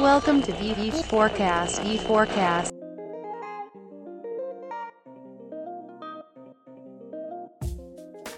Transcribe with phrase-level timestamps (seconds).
[0.00, 1.80] Welcome to VV Forecast.
[2.06, 2.70] Forecast.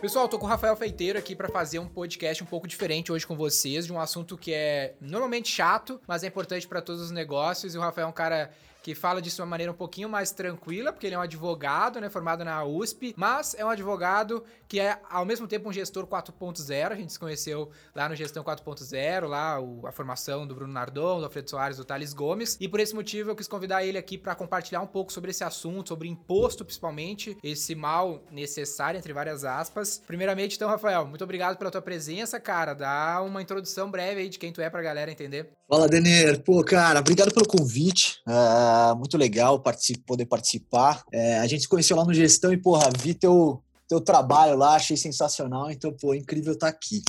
[0.01, 3.27] Pessoal, tô com o Rafael Feiteiro aqui para fazer um podcast um pouco diferente hoje
[3.27, 7.11] com vocês, de um assunto que é normalmente chato, mas é importante para todos os
[7.11, 7.75] negócios.
[7.75, 8.51] E o Rafael é um cara
[8.85, 11.99] que fala disso de uma maneira um pouquinho mais tranquila, porque ele é um advogado,
[12.03, 16.07] né, formado na USP, mas é um advogado que é ao mesmo tempo um gestor
[16.07, 16.93] 4.0.
[16.93, 21.19] A gente se conheceu lá no Gestão 4.0, lá o, a formação do Bruno Nardon,
[21.19, 22.59] do Alfredo Soares, do Thales Gomes.
[22.61, 25.43] E por esse motivo eu quis convidar ele aqui para compartilhar um pouco sobre esse
[25.43, 30.03] assunto, sobre imposto principalmente, esse mal necessário entre várias aspas.
[30.07, 32.75] Primeiramente, então, Rafael, muito obrigado pela tua presença, cara.
[32.75, 35.53] Dá uma introdução breve aí de quem tu é pra galera entender.
[35.67, 36.43] Fala, Denner.
[36.43, 38.21] Pô, cara, obrigado pelo convite.
[38.29, 41.03] Uh, muito legal particip poder participar.
[41.13, 44.77] É, a gente se conheceu lá no Gestão e, porra, vi teu, teu trabalho lá,
[44.77, 45.71] achei sensacional.
[45.71, 47.03] Então, pô, incrível estar tá aqui.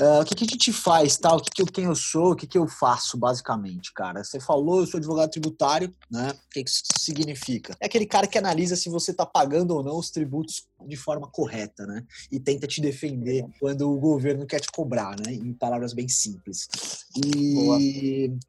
[0.00, 1.32] Uh, o que, que a gente faz, tal?
[1.32, 1.36] Tá?
[1.36, 4.24] O que, que eu, quem eu sou, o que, que eu faço, basicamente, cara?
[4.24, 6.30] Você falou, eu sou advogado tributário, né?
[6.30, 7.76] O que, que isso significa?
[7.80, 11.28] É aquele cara que analisa se você está pagando ou não os tributos de forma
[11.28, 12.04] correta, né?
[12.30, 15.32] E tenta te defender quando o governo quer te cobrar, né?
[15.32, 16.68] Em palavras bem simples.
[17.16, 17.78] E Boa.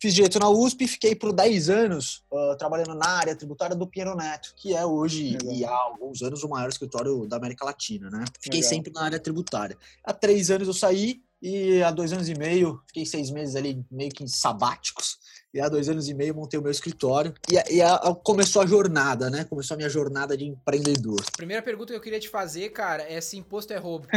[0.01, 4.15] fiz direito na USP, fiquei por 10 anos uh, trabalhando na área tributária do Piero
[4.15, 5.53] Neto, que é hoje Legal.
[5.53, 8.25] e há alguns anos o maior escritório da América Latina, né?
[8.39, 8.69] Fiquei Legal.
[8.69, 9.77] sempre na área tributária.
[10.03, 13.85] Há três anos eu saí, e há dois anos e meio, fiquei seis meses ali
[13.91, 15.17] meio que em sabáticos.
[15.53, 17.33] E há dois anos e meio montei o meu escritório.
[17.49, 19.45] E, e a, a, começou a jornada, né?
[19.45, 21.23] Começou a minha jornada de empreendedor.
[21.37, 24.05] Primeira pergunta que eu queria te fazer, cara, é se imposto é roubo.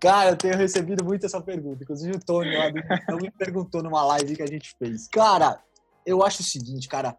[0.00, 1.84] cara, eu tenho recebido muito essa pergunta.
[1.84, 2.64] Inclusive o Tony lá
[3.08, 5.06] não me perguntou numa live que a gente fez.
[5.06, 5.62] Cara,
[6.04, 7.16] eu acho o seguinte, cara.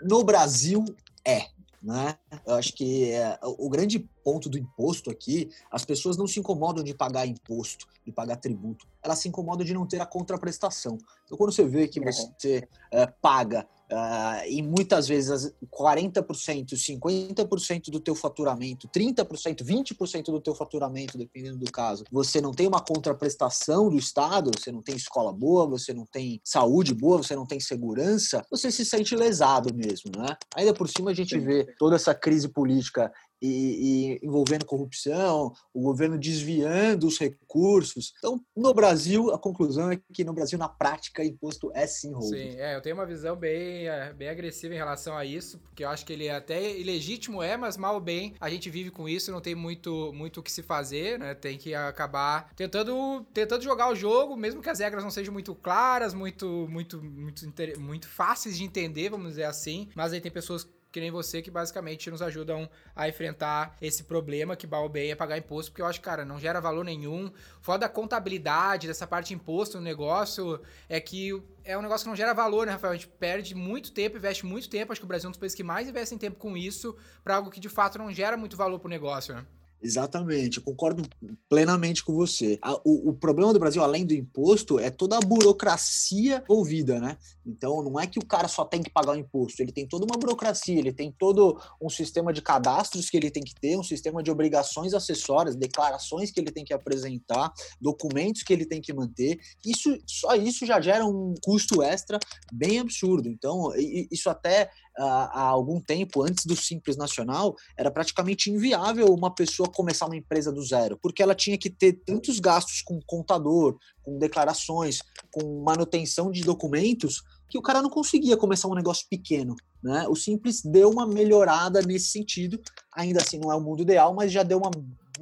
[0.00, 0.84] No Brasil,
[1.26, 1.46] é.
[1.86, 2.18] Né?
[2.44, 6.82] Eu acho que é, o grande ponto do imposto aqui, as pessoas não se incomodam
[6.82, 10.98] de pagar imposto, de pagar tributo, elas se incomodam de não ter a contraprestação.
[11.24, 18.00] Então, quando você vê que você é, paga Uh, e muitas vezes 40%, 50% do
[18.00, 23.88] teu faturamento, 30%, 20% do teu faturamento, dependendo do caso, você não tem uma contraprestação
[23.88, 27.60] do Estado, você não tem escola boa, você não tem saúde boa, você não tem
[27.60, 30.36] segurança, você se sente lesado mesmo, né?
[30.56, 31.44] Ainda por cima a gente Sim.
[31.44, 38.12] vê toda essa crise política e, e, envolvendo corrupção, o governo desviando os recursos.
[38.18, 42.28] Então, no Brasil, a conclusão é que no Brasil, na prática, imposto é sim roubo.
[42.28, 45.84] Sim, é, eu tenho uma visão bem, é, bem agressiva em relação a isso, porque
[45.84, 48.90] eu acho que ele é até ilegítimo, é, mas mal ou bem, a gente vive
[48.90, 51.34] com isso, não tem muito muito o que se fazer, né?
[51.34, 55.54] Tem que acabar tentando, tentando jogar o jogo, mesmo que as regras não sejam muito
[55.54, 57.44] claras, muito, muito, muito,
[57.78, 61.50] muito fáceis de entender, vamos dizer assim, mas aí tem pessoas que nem você, que
[61.50, 66.00] basicamente nos ajudam a enfrentar esse problema que bem é pagar imposto, porque eu acho,
[66.00, 67.30] cara, não gera valor nenhum.
[67.60, 70.58] Fora da contabilidade, dessa parte de imposto no negócio,
[70.88, 72.94] é que é um negócio que não gera valor, né, Rafael?
[72.94, 74.90] A gente perde muito tempo, investe muito tempo.
[74.90, 77.36] Acho que o Brasil é um dos países que mais investem tempo com isso, para
[77.36, 79.44] algo que de fato não gera muito valor pro negócio, né?
[79.86, 81.04] Exatamente, eu concordo
[81.48, 82.58] plenamente com você.
[82.84, 87.16] O, o, problema do Brasil, além do imposto, é toda a burocracia envolvida, né?
[87.46, 90.04] Então, não é que o cara só tem que pagar o imposto, ele tem toda
[90.04, 93.84] uma burocracia, ele tem todo um sistema de cadastros que ele tem que ter, um
[93.84, 98.92] sistema de obrigações acessórias, declarações que ele tem que apresentar, documentos que ele tem que
[98.92, 99.38] manter.
[99.64, 102.18] Isso, só isso já gera um custo extra
[102.52, 103.28] bem absurdo.
[103.28, 103.72] Então,
[104.10, 104.68] isso até
[104.98, 110.50] há algum tempo, antes do Simples Nacional, era praticamente inviável uma pessoa começar uma empresa
[110.50, 115.00] do zero, porque ela tinha que ter tantos gastos com contador, com declarações,
[115.30, 119.54] com manutenção de documentos, que o cara não conseguia começar um negócio pequeno.
[119.82, 120.08] Né?
[120.08, 122.58] O Simples deu uma melhorada nesse sentido,
[122.90, 124.70] ainda assim não é o mundo ideal, mas já deu uma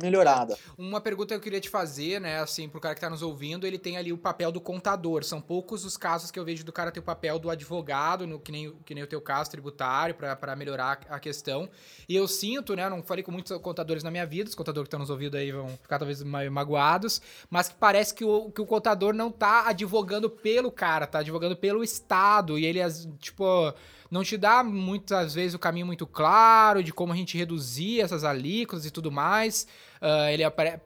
[0.00, 0.56] melhorada.
[0.76, 3.66] Uma pergunta que eu queria te fazer, né, assim, pro cara que tá nos ouvindo,
[3.66, 5.24] ele tem ali o papel do contador.
[5.24, 8.38] São poucos os casos que eu vejo do cara ter o papel do advogado, no,
[8.38, 11.68] que, nem, que nem o teu caso tributário, para melhorar a questão.
[12.08, 14.88] E eu sinto, né, não falei com muitos contadores na minha vida, os contadores que
[14.88, 18.66] estão nos ouvindo aí vão ficar talvez magoados, mas que parece que o, que o
[18.66, 22.58] contador não tá advogando pelo cara, tá advogando pelo Estado.
[22.58, 22.80] E ele,
[23.18, 23.72] tipo
[24.14, 28.22] não te dá muitas vezes o caminho muito claro de como a gente reduzir essas
[28.22, 29.66] alíquotas e tudo mais.
[30.00, 30.42] Uh, ele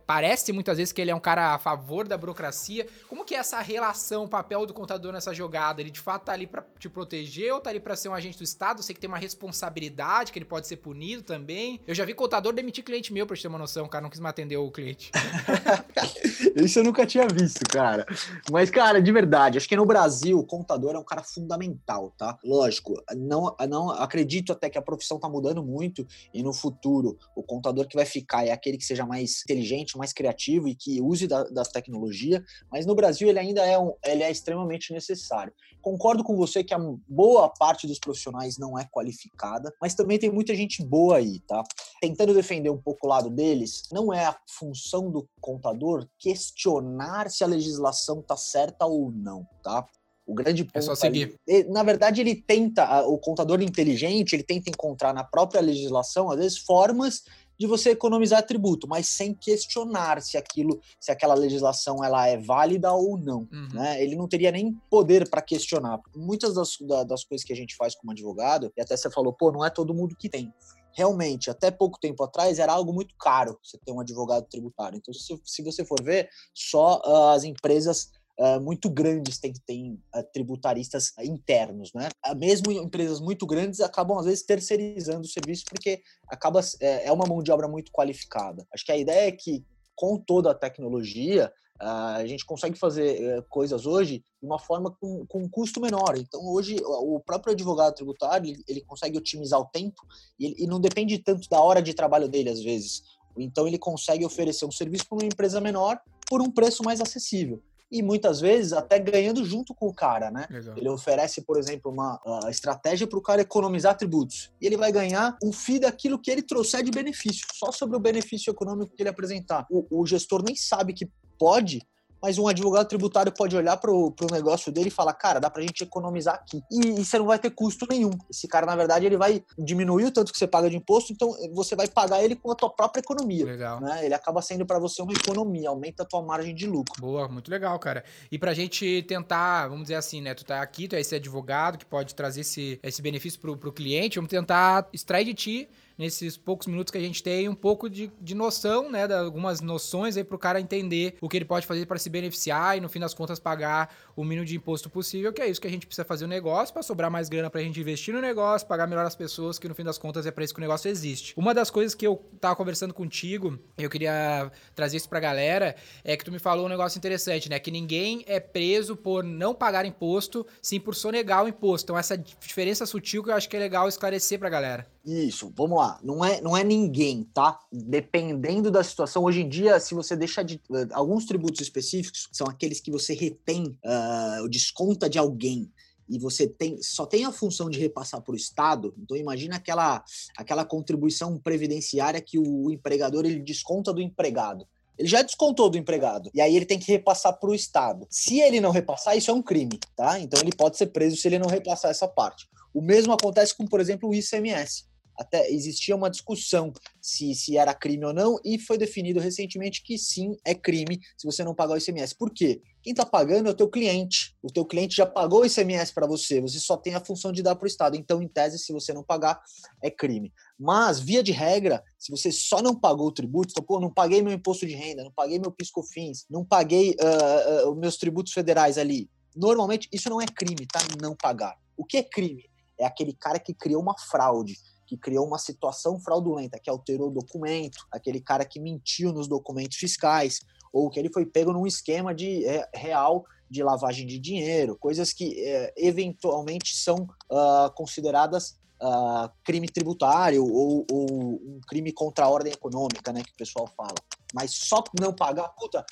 [0.06, 2.86] parece muitas vezes que ele é um cara a favor da burocracia.
[3.08, 5.80] Como que é essa relação, o papel do contador nessa jogada?
[5.80, 8.38] Ele de fato tá ali para te proteger ou tá ali para ser um agente
[8.38, 8.78] do Estado?
[8.78, 11.80] Eu sei que tem uma responsabilidade, que ele pode ser punido também.
[11.86, 14.20] Eu já vi contador demitir cliente meu, pra te ter uma noção, cara não quis
[14.20, 15.10] me atender o cliente.
[16.56, 18.06] Isso eu nunca tinha visto, cara.
[18.50, 22.38] Mas, cara, de verdade, acho que no Brasil o contador é um cara fundamental, tá?
[22.44, 27.42] Lógico, não, não acredito até que a profissão tá mudando muito e no futuro o
[27.42, 31.00] contador que vai ficar é aquele que seja seja mais inteligente, mais criativo e que
[31.00, 35.52] use da, das tecnologias, mas no Brasil ele ainda é, um, ele é extremamente necessário.
[35.80, 40.30] Concordo com você que a boa parte dos profissionais não é qualificada, mas também tem
[40.30, 41.62] muita gente boa aí, tá?
[42.00, 47.44] Tentando defender um pouco o lado deles, não é a função do contador questionar se
[47.44, 49.86] a legislação tá certa ou não, tá?
[50.28, 50.76] O grande ponto.
[50.76, 51.36] É só seguir.
[51.48, 56.36] Ali, na verdade, ele tenta, o contador inteligente, ele tenta encontrar na própria legislação, às
[56.36, 57.22] vezes, formas
[57.58, 62.92] de você economizar tributo, mas sem questionar se aquilo, se aquela legislação ela é válida
[62.92, 63.48] ou não.
[63.52, 63.68] Uhum.
[63.74, 64.02] Né?
[64.02, 66.00] Ele não teria nem poder para questionar.
[66.14, 66.76] Muitas das,
[67.06, 69.70] das coisas que a gente faz como advogado, e até você falou, pô, não é
[69.70, 70.52] todo mundo que tem
[70.98, 74.98] realmente, até pouco tempo atrás, era algo muito caro você ter um advogado tributário.
[74.98, 80.02] Então, se, se você for ver, só uh, as empresas uh, muito grandes têm, têm
[80.14, 82.08] uh, tributaristas internos, né?
[82.26, 87.12] Uh, mesmo empresas muito grandes acabam, às vezes, terceirizando o serviço porque acaba, é, é
[87.12, 88.66] uma mão de obra muito qualificada.
[88.72, 89.64] Acho que a ideia é que,
[89.94, 95.24] com toda a tecnologia, a gente consegue fazer eh, coisas hoje de uma forma com,
[95.26, 96.16] com um custo menor.
[96.16, 100.02] Então, hoje, o próprio advogado tributário, ele consegue otimizar o tempo
[100.38, 103.04] e, e, não depende tanto da hora de trabalho dele, às vezes.
[103.36, 107.62] Então, ele consegue oferecer um serviço para uma empresa menor por um preço mais acessível
[107.90, 110.46] e muitas vezes até ganhando junto com o cara, né?
[110.76, 114.92] Ele oferece, por exemplo, uma uh, estratégia para o cara economizar tributos e ele vai
[114.92, 119.02] ganhar um FII daquilo que ele trouxer de benefício, só sobre o benefício econômico que
[119.02, 119.66] ele apresentar.
[119.70, 121.80] O, o gestor nem sabe que pode
[122.22, 125.62] mas um advogado tributário pode olhar para o negócio dele e falar, cara, dá para
[125.62, 126.62] a gente economizar aqui.
[126.70, 128.10] E, e, você não vai ter custo nenhum.
[128.30, 131.34] Esse cara, na verdade, ele vai diminuir o tanto que você paga de imposto, então
[131.52, 133.44] você vai pagar ele com a tua própria economia.
[133.44, 133.80] Legal.
[133.80, 134.04] Né?
[134.04, 137.00] Ele acaba sendo para você uma economia, aumenta a tua margem de lucro.
[137.00, 138.04] Boa, muito legal, cara.
[138.30, 141.14] E para a gente tentar, vamos dizer assim, né, tu tá aqui, tu é esse
[141.14, 145.68] advogado que pode trazer esse, esse benefício para o cliente, vamos tentar extrair de ti
[145.98, 149.06] nesses poucos minutos que a gente tem, um pouco de, de noção, né?
[149.08, 152.78] De algumas noções aí pro cara entender o que ele pode fazer para se beneficiar
[152.78, 155.66] e, no fim das contas, pagar o mínimo de imposto possível, que é isso que
[155.66, 158.66] a gente precisa fazer o negócio para sobrar mais grana pra gente investir no negócio,
[158.66, 160.88] pagar melhor as pessoas, que no fim das contas é para isso que o negócio
[160.88, 161.34] existe.
[161.36, 165.74] Uma das coisas que eu tava conversando contigo, eu queria trazer isso pra galera,
[166.04, 167.58] é que tu me falou um negócio interessante, né?
[167.58, 171.86] Que ninguém é preso por não pagar imposto, sim por sonegar o imposto.
[171.86, 174.86] Então, essa diferença sutil que eu acho que é legal esclarecer pra galera.
[175.04, 175.98] Isso, vamos lá.
[176.02, 177.58] Não é, não é ninguém, tá?
[177.72, 179.24] Dependendo da situação.
[179.24, 180.60] Hoje em dia, se você deixa de.
[180.68, 185.70] Uh, alguns tributos específicos são aqueles que você retém, uh, desconta de alguém
[186.08, 190.02] e você tem só tem a função de repassar para o Estado, então imagina aquela,
[190.36, 194.66] aquela contribuição previdenciária que o empregador ele desconta do empregado.
[194.98, 196.30] Ele já descontou do empregado.
[196.34, 198.06] E aí ele tem que repassar para o Estado.
[198.10, 200.18] Se ele não repassar, isso é um crime, tá?
[200.18, 202.48] Então ele pode ser preso se ele não repassar essa parte.
[202.74, 204.88] O mesmo acontece com, por exemplo, o ICMS
[205.18, 209.98] até existia uma discussão se, se era crime ou não, e foi definido recentemente que
[209.98, 212.14] sim, é crime se você não pagar o ICMS.
[212.14, 212.62] Por quê?
[212.82, 214.36] Quem está pagando é o teu cliente.
[214.42, 217.42] O teu cliente já pagou o ICMS para você, você só tem a função de
[217.42, 217.96] dar para o Estado.
[217.96, 219.40] Então, em tese, se você não pagar,
[219.82, 220.32] é crime.
[220.58, 224.22] Mas, via de regra, se você só não pagou o tributo, então, pô, não paguei
[224.22, 228.78] meu imposto de renda, não paguei meu piscofins, não paguei uh, uh, meus tributos federais
[228.78, 230.80] ali, normalmente isso não é crime, tá?
[231.02, 231.56] Não pagar.
[231.76, 232.44] O que é crime?
[232.78, 234.54] É aquele cara que criou uma fraude
[234.88, 239.76] que criou uma situação fraudulenta, que alterou o documento, aquele cara que mentiu nos documentos
[239.76, 240.40] fiscais,
[240.72, 245.12] ou que ele foi pego num esquema de é, real de lavagem de dinheiro, coisas
[245.12, 252.28] que é, eventualmente são uh, consideradas uh, crime tributário ou, ou, um crime contra a
[252.28, 253.94] ordem econômica, né, que o pessoal fala.
[254.34, 255.84] Mas só não pagar, puta,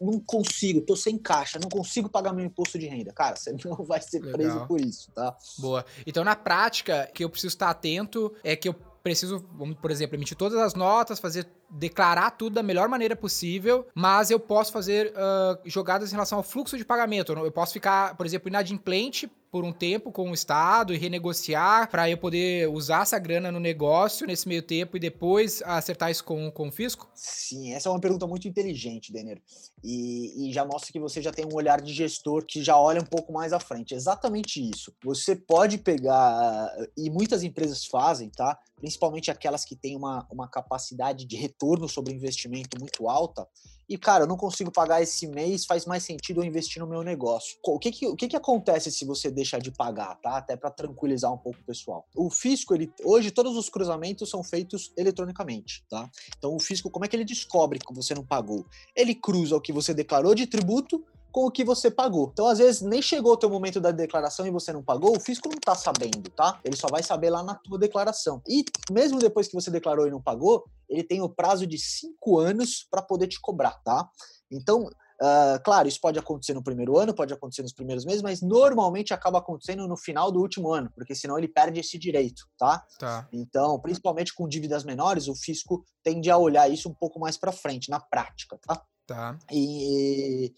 [0.00, 3.12] não consigo, tô sem caixa, não consigo pagar meu imposto de renda.
[3.12, 4.32] Cara, você não vai ser Legal.
[4.32, 5.36] preso por isso, tá?
[5.58, 5.84] Boa.
[6.06, 10.16] Então, na prática, que eu preciso estar atento é que eu preciso, vamos, por exemplo,
[10.16, 15.12] emitir todas as notas, fazer declarar tudo da melhor maneira possível, mas eu posso fazer
[15.12, 17.32] uh, jogadas em relação ao fluxo de pagamento.
[17.32, 22.08] Eu posso ficar, por exemplo, inadimplente por um tempo com o Estado e renegociar para
[22.08, 26.50] eu poder usar essa grana no negócio nesse meio tempo e depois acertar isso com,
[26.50, 27.10] com o fisco?
[27.14, 29.42] Sim, essa é uma pergunta muito inteligente, Denner.
[29.82, 33.00] E, e já mostra que você já tem um olhar de gestor que já olha
[33.00, 33.94] um pouco mais à frente.
[33.94, 34.94] Exatamente isso.
[35.04, 38.58] Você pode pegar, e muitas empresas fazem, tá?
[38.80, 43.46] Principalmente aquelas que têm uma, uma capacidade de retorno sobre investimento muito alta,
[43.90, 47.02] e, cara, eu não consigo pagar esse mês, faz mais sentido eu investir no meu
[47.02, 47.58] negócio.
[47.66, 50.36] O que que, o que, que acontece se você deixar de pagar, tá?
[50.36, 52.06] Até para tranquilizar um pouco o pessoal.
[52.14, 56.08] O fisco, ele, hoje, todos os cruzamentos são feitos eletronicamente, tá?
[56.38, 58.64] Então, o fisco, como é que ele descobre que você não pagou?
[58.94, 62.30] Ele cruza o que você declarou de tributo com o que você pagou.
[62.32, 65.20] Então, às vezes, nem chegou o teu momento da declaração e você não pagou, o
[65.20, 66.60] fisco não está sabendo, tá?
[66.64, 68.42] Ele só vai saber lá na tua declaração.
[68.48, 72.38] E mesmo depois que você declarou e não pagou, ele tem o prazo de cinco
[72.38, 74.08] anos para poder te cobrar, tá?
[74.50, 78.40] Então, Uh, claro, isso pode acontecer no primeiro ano, pode acontecer nos primeiros meses, mas
[78.40, 82.82] normalmente acaba acontecendo no final do último ano, porque senão ele perde esse direito, tá?
[82.98, 83.28] Tá.
[83.30, 87.52] Então, principalmente com dívidas menores, o fisco tende a olhar isso um pouco mais para
[87.52, 88.82] frente, na prática, tá?
[89.06, 89.38] Tá.
[89.52, 90.54] E,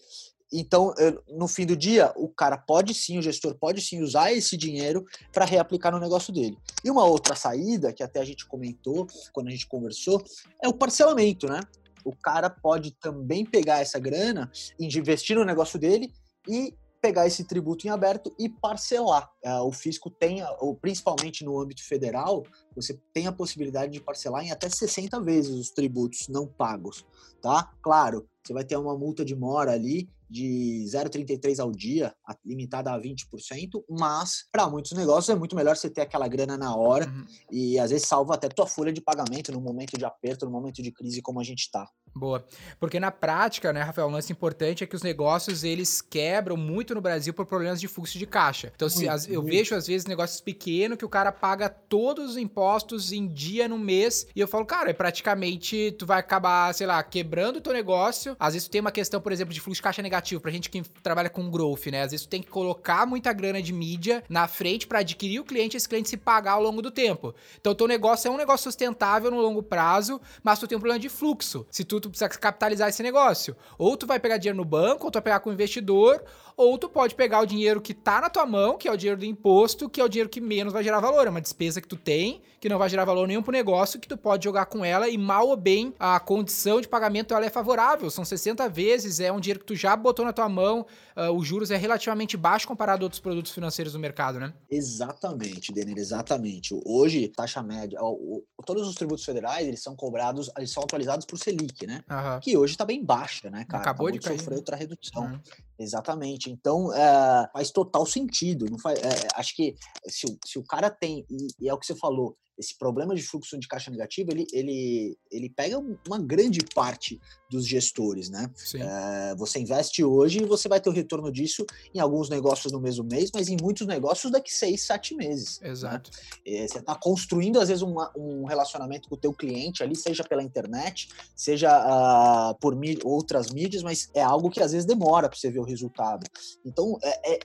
[0.53, 0.93] então,
[1.27, 5.03] no fim do dia, o cara pode sim, o gestor pode sim usar esse dinheiro
[5.31, 6.57] para reaplicar no negócio dele.
[6.85, 10.23] E uma outra saída, que até a gente comentou quando a gente conversou,
[10.61, 11.59] é o parcelamento, né?
[12.05, 16.13] O cara pode também pegar essa grana, investir no negócio dele
[16.47, 19.32] e pegar esse tributo em aberto e parcelar.
[19.43, 22.43] É, o fisco tem, ou principalmente no âmbito federal,
[22.75, 27.05] você tem a possibilidade de parcelar em até 60 vezes os tributos não pagos,
[27.41, 27.71] tá?
[27.81, 32.11] Claro, você vai ter uma multa de mora ali de 0,33 ao dia,
[32.43, 36.75] limitada a 20%, mas para muitos negócios é muito melhor você ter aquela grana na
[36.75, 37.25] hora uhum.
[37.51, 40.81] e às vezes salva até tua folha de pagamento no momento de aperto, no momento
[40.81, 41.87] de crise como a gente está.
[42.15, 42.45] Boa.
[42.79, 46.95] Porque na prática, né, Rafael, um lance importante é que os negócios eles quebram muito
[46.95, 48.71] no Brasil por problemas de fluxo de caixa.
[48.75, 52.37] Então, se, as, eu vejo às vezes negócios pequenos que o cara paga todos os
[52.37, 56.85] impostos em dia no mês e eu falo, cara, é praticamente tu vai acabar, sei
[56.85, 58.35] lá, quebrando o teu negócio.
[58.39, 60.69] Às vezes tu tem uma questão, por exemplo, de fluxo de caixa negativo pra gente
[60.69, 62.03] que trabalha com growth, né?
[62.03, 65.43] Às vezes tu tem que colocar muita grana de mídia na frente para adquirir o
[65.43, 67.33] cliente e esse cliente se pagar ao longo do tempo.
[67.59, 70.99] Então, teu negócio é um negócio sustentável no longo prazo, mas tu tem um problema
[70.99, 71.65] de fluxo.
[71.71, 73.55] Se tu tu precisa capitalizar esse negócio.
[73.77, 76.23] Ou tu vai pegar dinheiro no banco, ou tu vai pegar com o investidor,
[76.55, 79.19] ou tu pode pegar o dinheiro que tá na tua mão, que é o dinheiro
[79.19, 81.27] do imposto, que é o dinheiro que menos vai gerar valor.
[81.27, 84.07] É uma despesa que tu tem, que não vai gerar valor nenhum pro negócio, que
[84.07, 87.49] tu pode jogar com ela e mal ou bem a condição de pagamento ela é
[87.49, 88.09] favorável.
[88.09, 90.85] São 60 vezes, é um dinheiro que tu já botou na tua mão,
[91.17, 94.53] uh, os juros é relativamente baixo comparado a outros produtos financeiros do mercado, né?
[94.69, 96.73] Exatamente, Denner, exatamente.
[96.85, 101.25] Hoje, taxa média, o, o, todos os tributos federais, eles são cobrados, eles são atualizados
[101.25, 102.03] por Selic, né?
[102.09, 102.39] Uhum.
[102.39, 103.83] Que hoje tá bem baixa, né, cara?
[103.83, 104.57] Acabou, Acabou de, de sofrer né?
[104.57, 105.23] outra redução.
[105.23, 105.39] Uhum.
[105.77, 106.42] Exatamente.
[106.49, 108.65] Então, é, faz total sentido.
[108.69, 109.75] Não faz, é, acho que
[110.07, 113.21] se, se o cara tem, e, e, é o que você falou, esse problema de
[113.21, 117.19] fluxo de caixa negativo, ele, ele, ele pega uma grande parte
[117.49, 118.49] dos gestores, né?
[118.75, 122.79] É, você investe hoje e você vai ter o retorno disso em alguns negócios no
[122.79, 125.59] mesmo mês, mas em muitos negócios daqui seis, sete meses.
[125.59, 125.69] Né?
[125.69, 126.09] Exato.
[126.45, 126.67] Né?
[126.67, 130.43] você está construindo, às vezes, uma, um relacionamento com o teu cliente ali, seja pela
[130.43, 135.49] internet, seja uh, por outras mídias, mas é algo que às vezes demora para você
[135.49, 136.25] ver o resultado.
[136.65, 137.39] Então, é, é,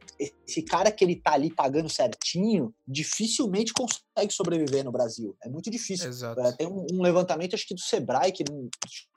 [0.46, 5.36] esse cara que ele tá ali pagando certinho, dificilmente consegue sobreviver no Brasil.
[5.42, 6.06] É muito difícil.
[6.38, 8.44] É, tem um, um, levantamento, acho que do Sebrae, que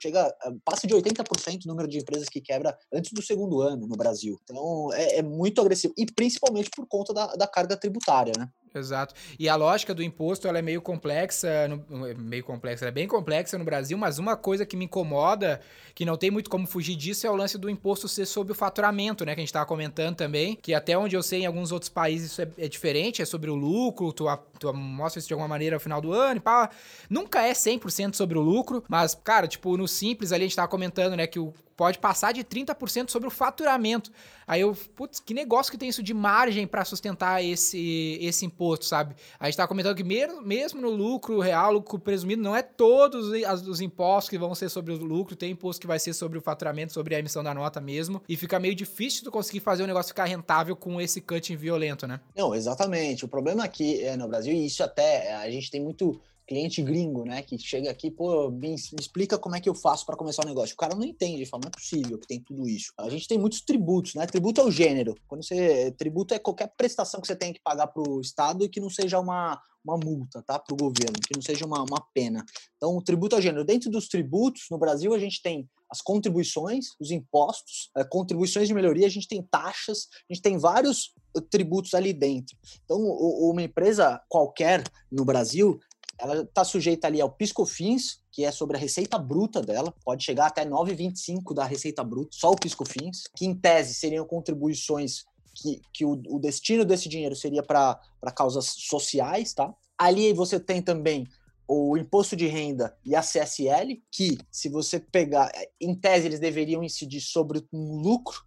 [0.00, 3.96] chega, passa de 80% o número de empresas que quebra antes do segundo ano no
[3.96, 4.38] Brasil.
[4.44, 5.94] Então, é, é muito agressivo.
[5.96, 8.48] E principalmente por conta da, da carga tributária, né?
[8.74, 9.14] Exato.
[9.38, 11.84] E a lógica do imposto ela é meio complexa, no,
[12.16, 15.60] meio complexa, é bem complexa no Brasil, mas uma coisa que me incomoda,
[15.94, 18.54] que não tem muito como fugir disso, é o lance do imposto ser sobre o
[18.54, 19.34] faturamento, né?
[19.34, 22.32] Que a gente estava comentando também, que até onde eu sei, em alguns outros países
[22.32, 24.24] isso é, é diferente, é sobre o lucro, tu,
[24.58, 26.70] tu, mostra isso de alguma maneira no final do ano e pá.
[27.10, 30.68] Nunca é 100% sobre o lucro, mas, cara, tipo, no simples ali a gente estava
[30.68, 34.10] comentando, né, que o pode passar de 30% sobre o faturamento.
[34.46, 38.84] Aí eu, putz, que negócio que tem isso de margem para sustentar esse, esse imposto,
[38.84, 39.14] sabe?
[39.38, 43.28] A gente tá comentando que mesmo, no lucro real, lucro presumido, não é todos
[43.66, 46.42] os impostos que vão ser sobre o lucro, tem imposto que vai ser sobre o
[46.42, 49.86] faturamento, sobre a emissão da nota mesmo, e fica meio difícil tu conseguir fazer o
[49.86, 52.20] negócio ficar rentável com esse cutting violento, né?
[52.36, 53.24] Não, exatamente.
[53.24, 57.24] O problema aqui é, no Brasil, e isso até a gente tem muito cliente gringo,
[57.24, 60.48] né, que chega aqui, pô, me, explica como é que eu faço para começar o
[60.48, 60.74] negócio.
[60.74, 62.92] O cara não entende, ele fala, não é possível que tem tudo isso.
[62.98, 64.26] A gente tem muitos tributos, né?
[64.26, 65.14] Tributo é o gênero.
[65.26, 68.68] Quando você tributo é qualquer prestação que você tem que pagar para o estado e
[68.68, 72.00] que não seja uma uma multa, tá, para o governo, que não seja uma, uma
[72.14, 72.44] pena.
[72.76, 73.64] Então, o tributo é o gênero.
[73.64, 78.74] Dentro dos tributos, no Brasil, a gente tem as contribuições, os impostos, é, contribuições de
[78.74, 81.12] melhoria, a gente tem taxas, a gente tem vários
[81.50, 82.56] tributos ali dentro.
[82.84, 85.78] Então, uma empresa qualquer no Brasil,
[86.18, 90.46] ela está sujeita ali ao piscofins, que é sobre a receita bruta dela, pode chegar
[90.46, 96.04] até 9,25 da receita bruta, só o piscofins, que em tese seriam contribuições que, que
[96.04, 98.00] o, o destino desse dinheiro seria para
[98.34, 99.72] causas sociais, tá?
[99.98, 101.26] Ali você tem também
[101.68, 105.50] o imposto de renda e a CSL, que se você pegar,
[105.80, 108.44] em tese eles deveriam incidir sobre o lucro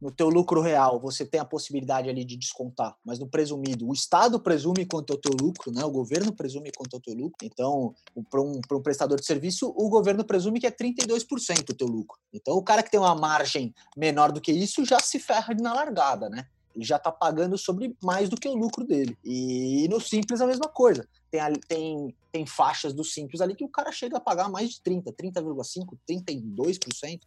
[0.00, 3.92] no teu lucro real, você tem a possibilidade ali de descontar, mas no presumido, o
[3.92, 5.84] Estado presume quanto é o teu lucro, né?
[5.84, 7.38] O governo presume quanto é o teu lucro.
[7.42, 7.94] Então,
[8.30, 12.18] para um, um prestador de serviço, o governo presume que é 32% o teu lucro.
[12.32, 15.72] Então, o cara que tem uma margem menor do que isso já se ferra na
[15.72, 16.46] largada, né?
[16.76, 19.16] Ele já está pagando sobre mais do que o lucro dele.
[19.24, 21.08] E no Simples a mesma coisa.
[21.30, 24.80] Tem, tem, tem faixas do Simples ali que o cara chega a pagar mais de
[24.82, 27.20] 30%, 30,5%, 32%.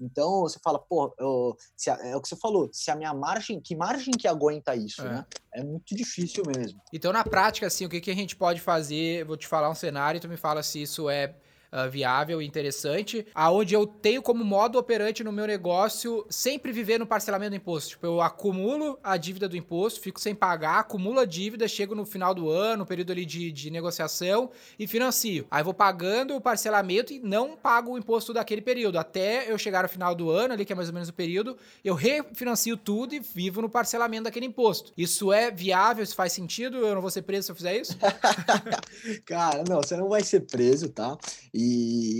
[0.00, 3.14] Então você fala, pô, eu, se a, é o que você falou, se a minha
[3.14, 5.08] margem, que margem que aguenta isso, é.
[5.08, 5.26] né?
[5.54, 6.80] É muito difícil mesmo.
[6.92, 9.24] Então, na prática, assim, o que, que a gente pode fazer?
[9.24, 11.34] Vou te falar um cenário e tu me fala se isso é
[11.72, 16.98] uh, viável e interessante, aonde eu tenho como modo operante no meu negócio sempre viver
[16.98, 17.90] no parcelamento do imposto.
[17.90, 22.04] Tipo, eu acumulo a dívida do imposto, fico sem pagar, acumulo a dívida, chego no
[22.04, 25.46] final do ano, período ali de, de negociação e financio.
[25.50, 28.98] Aí vou pagando o parcelamento e não pago o imposto daquele período.
[28.98, 31.56] Até eu chegar no final do ano, ali, que é mais ou menos o período,
[31.84, 34.92] eu refinancio tudo e vivo no parcelamento daquele imposto.
[34.96, 36.02] Isso é viável?
[36.02, 36.78] Isso faz sentido?
[36.78, 37.96] Eu não vou ser preso se eu fizer isso?
[39.24, 41.16] Cara, não, você não vai ser preso, tá?
[41.52, 41.65] E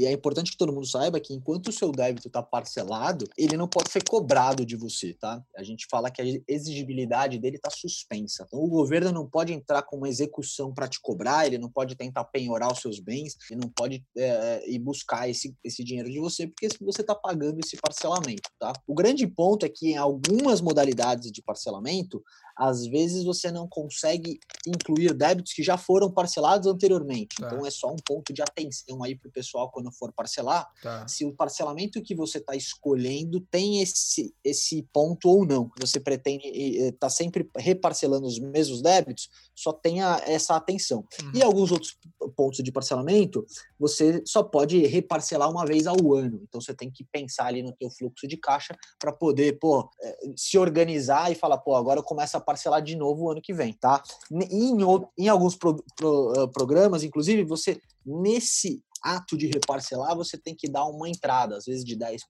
[0.04, 3.68] é importante que todo mundo saiba que enquanto o seu débito está parcelado, ele não
[3.68, 5.42] pode ser cobrado de você, tá?
[5.56, 8.44] A gente fala que a exigibilidade dele está suspensa.
[8.46, 11.94] Então o governo não pode entrar com uma execução para te cobrar, ele não pode
[11.94, 16.18] tentar penhorar os seus bens, ele não pode é, ir buscar esse, esse dinheiro de
[16.18, 18.72] você, porque você está pagando esse parcelamento, tá?
[18.86, 22.22] O grande ponto é que em algumas modalidades de parcelamento,
[22.56, 27.36] às vezes você não consegue incluir débitos que já foram parcelados anteriormente.
[27.36, 27.46] Tá.
[27.46, 31.06] Então é só um ponto de atenção aí para o pessoal quando for parcelar, tá.
[31.06, 35.70] se o parcelamento que você está escolhendo tem esse, esse ponto ou não.
[35.80, 41.04] Você pretende estar tá sempre reparcelando os mesmos débitos, só tenha essa atenção.
[41.22, 41.32] Uhum.
[41.34, 41.96] E alguns outros
[42.34, 43.46] pontos de parcelamento,
[43.78, 46.40] você só pode reparcelar uma vez ao ano.
[46.48, 50.32] Então você tem que pensar ali no teu fluxo de caixa para poder, pô, eh,
[50.36, 53.52] se organizar e falar, pô, agora eu começo a parcelar de novo o ano que
[53.52, 54.02] vem, tá?
[54.30, 54.76] E em,
[55.18, 60.84] em alguns pro, pro, programas, inclusive, você nesse ato de reparcelar, você tem que dar
[60.86, 62.20] uma entrada, às vezes de 10%,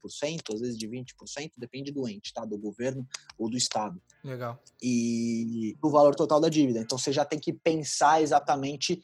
[0.53, 1.05] às vezes de 20%,
[1.57, 2.45] depende do ente, tá?
[2.45, 3.07] Do governo
[3.39, 4.01] ou do Estado.
[4.25, 4.59] Legal.
[4.83, 6.81] E o valor total da dívida.
[6.81, 9.01] Então você já tem que pensar exatamente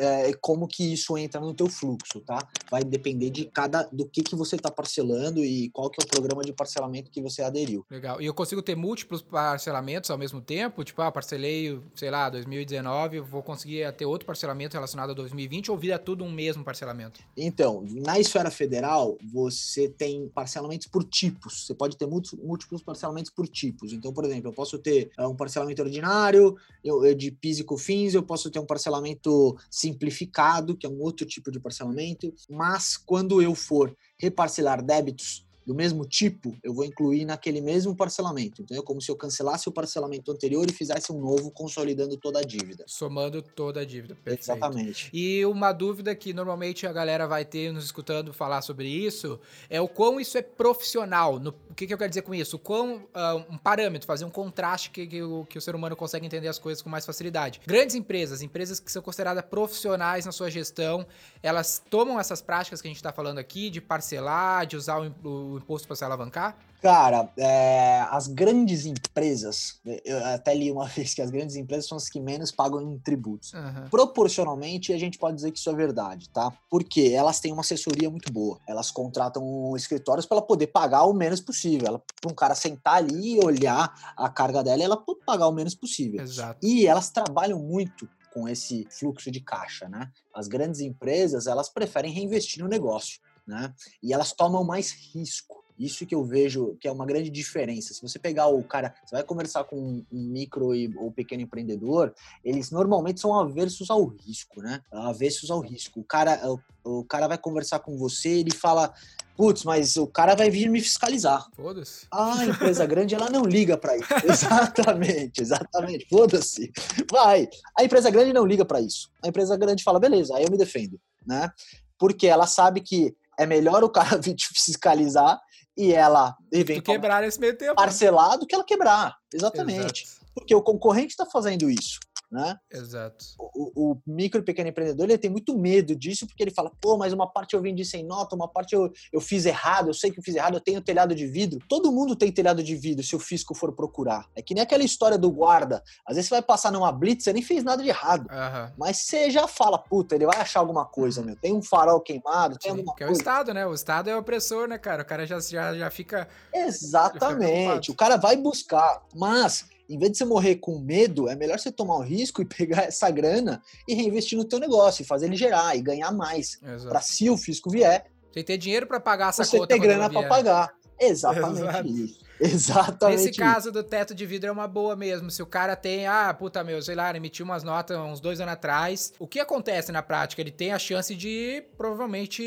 [0.00, 2.38] é, como que isso entra no teu fluxo, tá?
[2.70, 6.08] Vai depender de cada do que que você está parcelando e qual que é o
[6.08, 7.84] programa de parcelamento que você aderiu.
[7.90, 8.20] Legal.
[8.20, 10.82] E eu consigo ter múltiplos parcelamentos ao mesmo tempo?
[10.82, 15.76] Tipo, ah, parcelei, sei lá, 2019, vou conseguir ter outro parcelamento relacionado a 2020 ou
[15.76, 17.20] vira tudo um mesmo parcelamento?
[17.36, 21.66] Então, na esfera federal, você tem parcelamentos por tipos.
[21.66, 23.92] Você pode ter múltiplos parcelamentos por tipos.
[23.92, 28.22] Então, por exemplo, eu posso ter um parcelamento ordinário, eu, de PIS e COFINS, eu
[28.22, 29.56] posso ter um parcelamento
[29.90, 35.74] simplificado, que é um outro tipo de parcelamento, mas quando eu for reparcelar débitos do
[35.76, 38.62] mesmo tipo, eu vou incluir naquele mesmo parcelamento.
[38.62, 42.40] Então é como se eu cancelasse o parcelamento anterior e fizesse um novo, consolidando toda
[42.40, 42.82] a dívida.
[42.88, 44.16] Somando toda a dívida.
[44.16, 44.42] Perfeito.
[44.42, 45.10] Exatamente.
[45.12, 49.80] E uma dúvida que normalmente a galera vai ter nos escutando falar sobre isso é
[49.80, 51.38] o quão isso é profissional.
[51.38, 52.56] No, o que, que eu quero dizer com isso?
[52.56, 55.94] O quão uh, um parâmetro, fazer um contraste que, que, o, que o ser humano
[55.94, 57.60] consegue entender as coisas com mais facilidade.
[57.64, 61.06] Grandes empresas, empresas que são consideradas profissionais na sua gestão,
[61.40, 65.14] elas tomam essas práticas que a gente está falando aqui de parcelar, de usar o,
[65.22, 66.56] o imposto para se alavancar?
[66.82, 71.96] Cara, é, as grandes empresas, eu até li uma vez que as grandes empresas são
[71.96, 73.52] as que menos pagam em tributos.
[73.52, 73.88] Uhum.
[73.90, 76.50] Proporcionalmente, a gente pode dizer que isso é verdade, tá?
[76.70, 78.58] Porque elas têm uma assessoria muito boa.
[78.66, 82.02] Elas contratam escritórios para poder pagar o menos possível.
[82.20, 85.74] Para um cara sentar ali e olhar a carga dela, ela pode pagar o menos
[85.74, 86.22] possível.
[86.22, 86.66] Exato.
[86.66, 90.10] E elas trabalham muito com esse fluxo de caixa, né?
[90.34, 93.20] As grandes empresas, elas preferem reinvestir no negócio
[93.50, 93.74] né?
[94.02, 95.49] E elas tomam mais risco.
[95.80, 97.94] Isso que eu vejo que é uma grande diferença.
[97.94, 102.14] Se você pegar o cara, você vai conversar com um micro e, ou pequeno empreendedor,
[102.44, 104.82] eles normalmente são aversos ao risco, né?
[104.92, 106.00] Aversos ao risco.
[106.00, 106.38] O cara,
[106.84, 108.92] o, o cara vai conversar com você, ele fala,
[109.34, 111.48] putz, mas o cara vai vir me fiscalizar.
[111.56, 112.06] Foda-se.
[112.10, 114.06] Ah, a empresa grande, ela não liga para isso.
[114.28, 116.06] exatamente, exatamente.
[116.10, 116.70] Foda-se.
[117.10, 117.48] Vai.
[117.74, 119.10] A empresa grande não liga para isso.
[119.24, 121.50] A empresa grande fala, beleza, aí eu me defendo, né?
[121.98, 125.40] Porque ela sabe que é melhor o cara vir te fiscalizar
[125.76, 127.74] e ela eventualmente quebrar esse meio tempo.
[127.76, 129.16] Parcelar do que ela quebrar.
[129.32, 130.04] Exatamente.
[130.04, 130.20] Exato.
[130.34, 131.98] Porque o concorrente está fazendo isso.
[132.30, 132.56] Né?
[132.70, 133.24] Exato.
[133.38, 136.96] O, o, micro e pequeno empreendedor ele tem muito medo disso, porque ele fala, pô,
[136.96, 140.10] mas uma parte eu vendi sem nota, uma parte eu, eu fiz errado, eu sei
[140.10, 141.58] que eu fiz errado, eu tenho telhado de vidro.
[141.68, 144.26] Todo mundo tem telhado de vidro se o fisco for procurar.
[144.36, 145.82] É que nem aquela história do guarda.
[146.06, 148.28] Às vezes você vai passar numa blitz, você nem fez nada de errado.
[148.30, 148.72] Uhum.
[148.78, 151.36] Mas você já fala, puta, ele vai achar alguma coisa, meu.
[151.36, 153.12] Tem um farol queimado, tem Sim, alguma que coisa.
[153.12, 153.66] é o Estado, né?
[153.66, 155.02] O Estado é o opressor, né, cara?
[155.02, 156.28] O cara já, já, já fica.
[156.54, 157.66] Exatamente.
[157.66, 159.02] Já fica o cara vai buscar.
[159.14, 162.44] Mas em vez de você morrer com medo, é melhor você tomar o risco e
[162.44, 166.58] pegar essa grana e reinvestir no teu negócio, e fazer ele gerar e ganhar mais.
[166.88, 169.74] Para se o fisco vier, você ter dinheiro para pagar essa você conta.
[169.74, 170.72] Você ter grana para pagar.
[171.00, 171.88] Exatamente Exato.
[171.88, 172.20] isso.
[172.40, 173.26] Exatamente.
[173.26, 175.30] Nesse caso do teto de vidro é uma boa mesmo.
[175.30, 178.54] Se o cara tem, ah, puta meu, sei lá, emitiu umas notas uns dois anos
[178.54, 179.12] atrás.
[179.18, 180.40] O que acontece na prática?
[180.40, 182.42] Ele tem a chance de provavelmente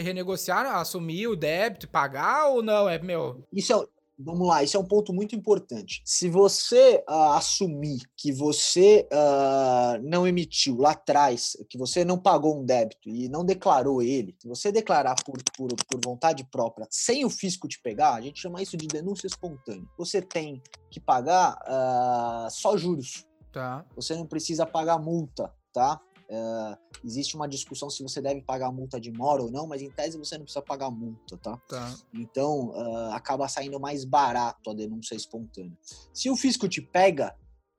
[0.00, 2.88] renegociar, assumir o débito, pagar ou não?
[2.88, 3.44] É meu.
[3.52, 3.86] Isso é,
[4.18, 6.00] Vamos lá, esse é um ponto muito importante.
[6.04, 12.58] Se você uh, assumir que você uh, não emitiu lá atrás, que você não pagou
[12.58, 17.26] um débito e não declarou ele, se você declarar por, por, por vontade própria, sem
[17.26, 19.86] o fisco te pegar, a gente chama isso de denúncia espontânea.
[19.98, 23.26] Você tem que pagar uh, só juros.
[23.52, 23.84] Tá.
[23.94, 26.00] Você não precisa pagar multa, tá?
[26.28, 29.90] Uh, existe uma discussão se você deve pagar multa de mora ou não, mas em
[29.90, 31.56] tese você não precisa pagar multa, tá?
[31.68, 31.94] tá.
[32.12, 35.76] Então uh, acaba saindo mais barato a denúncia espontânea.
[36.12, 37.36] Se o fisco te pega,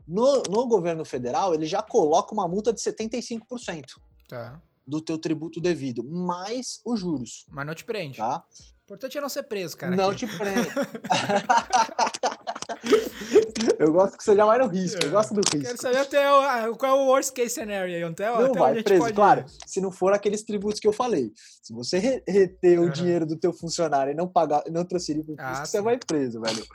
[0.07, 3.83] no, no governo federal ele já coloca uma multa de 75%.
[4.29, 4.61] Tá.
[4.85, 7.45] Do teu tributo devido, mais os juros.
[7.49, 8.19] Mas não te prende.
[8.19, 8.41] Tá?
[8.49, 9.93] O importante é não ser preso, cara.
[9.93, 10.25] Não aqui.
[10.25, 10.69] te prende.
[13.79, 15.67] eu gosto que seja mais no risco, eu gosto do risco.
[15.67, 16.31] Quero saber até
[16.69, 19.81] o, qual é o worst case scenario aí, até, não até vai preso, claro, se
[19.81, 21.31] não for aqueles tributos que eu falei.
[21.61, 22.87] Se você reter uhum.
[22.87, 25.81] o dinheiro do teu funcionário e não pagar, não transferir para o fisco, ah, você
[25.81, 26.65] vai preso, velho.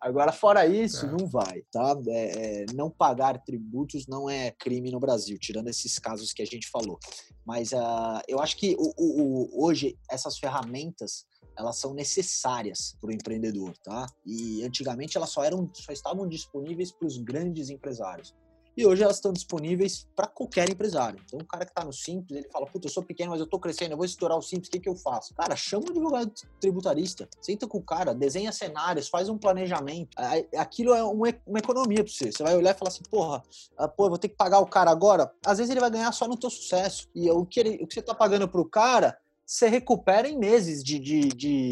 [0.00, 1.12] Agora, fora isso, tá.
[1.12, 1.94] não vai, tá?
[2.08, 6.46] É, é, não pagar tributos não é crime no Brasil, tirando esses casos que a
[6.46, 6.98] gente falou.
[7.44, 11.26] Mas uh, eu acho que o, o, o, hoje essas ferramentas
[11.56, 14.06] elas são necessárias para o empreendedor, tá?
[14.24, 18.34] E antigamente elas só eram, só estavam disponíveis para os grandes empresários.
[18.76, 21.20] E hoje elas estão disponíveis para qualquer empresário.
[21.24, 23.44] Então, o cara que está no Simples, ele fala: Puta, eu sou pequeno, mas eu
[23.44, 25.34] estou crescendo, eu vou estourar o Simples, o que, que eu faço?
[25.34, 30.16] Cara, chama um advogado tributarista, senta com o cara, desenha cenários, faz um planejamento.
[30.56, 32.30] Aquilo é uma, uma economia para você.
[32.32, 33.42] Você vai olhar e falar assim: Porra,
[33.76, 35.30] ah, pô, eu vou ter que pagar o cara agora.
[35.44, 37.08] Às vezes ele vai ganhar só no teu sucesso.
[37.14, 39.18] E o que, ele, o que você está pagando para o cara
[39.50, 41.70] você recupera em meses de, de, de,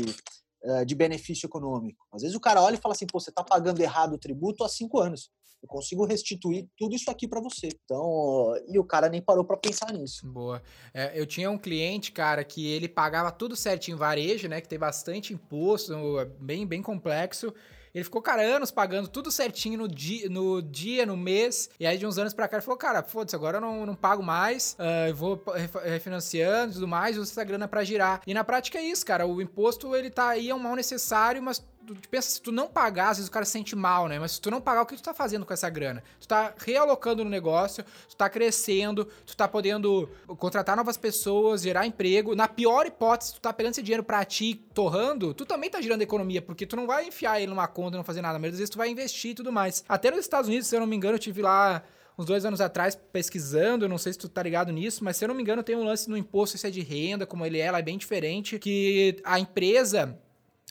[0.65, 2.05] eh, de, benefício econômico.
[2.13, 4.65] Às vezes o cara olha e fala assim, pô, você está pagando errado o tributo
[4.65, 5.31] há cinco anos.
[5.63, 7.69] Eu consigo restituir tudo isso aqui para você.
[7.85, 10.27] Então, e o cara nem parou para pensar nisso.
[10.27, 10.61] Boa.
[10.93, 14.61] É, eu tinha um cliente, cara, que ele pagava tudo certinho varejo, né?
[14.61, 15.95] Que tem bastante imposto,
[16.41, 17.55] bem, bem complexo.
[17.95, 21.71] Ele ficou, cara, anos pagando tudo certinho no dia, no, dia, no mês.
[21.79, 23.95] E aí, de uns anos pra cá, ele falou, cara, foda-se, agora eu não, não
[23.95, 25.43] pago mais, uh, vou
[25.85, 28.21] refinanciando e tudo mais, uso essa grana pra girar.
[28.27, 29.27] E na prática é isso, cara.
[29.27, 32.69] O imposto, ele tá aí, é um mal necessário, mas tu pensa, se tu não
[32.69, 34.19] pagar, às vezes o cara se sente mal, né?
[34.19, 36.03] Mas se tu não pagar, o que tu tá fazendo com essa grana?
[36.21, 41.87] Tu tá realocando no negócio, tu tá crescendo, tu tá podendo contratar novas pessoas, gerar
[41.87, 42.35] emprego.
[42.35, 46.03] Na pior hipótese, tu tá pegando esse dinheiro pra ti, torrando, tu também tá gerando
[46.03, 48.59] economia, porque tu não vai enfiar ele numa conta e não fazer nada, mas às
[48.59, 49.85] vezes tu vai investir e tudo mais.
[49.89, 51.83] Até nos Estados Unidos, se eu não me engano, eu tive lá
[52.19, 55.29] uns dois anos atrás pesquisando, não sei se tu tá ligado nisso, mas se eu
[55.29, 57.79] não me engano tem um lance no imposto, é de renda, como ele é, ela
[57.79, 60.19] é bem diferente, que a empresa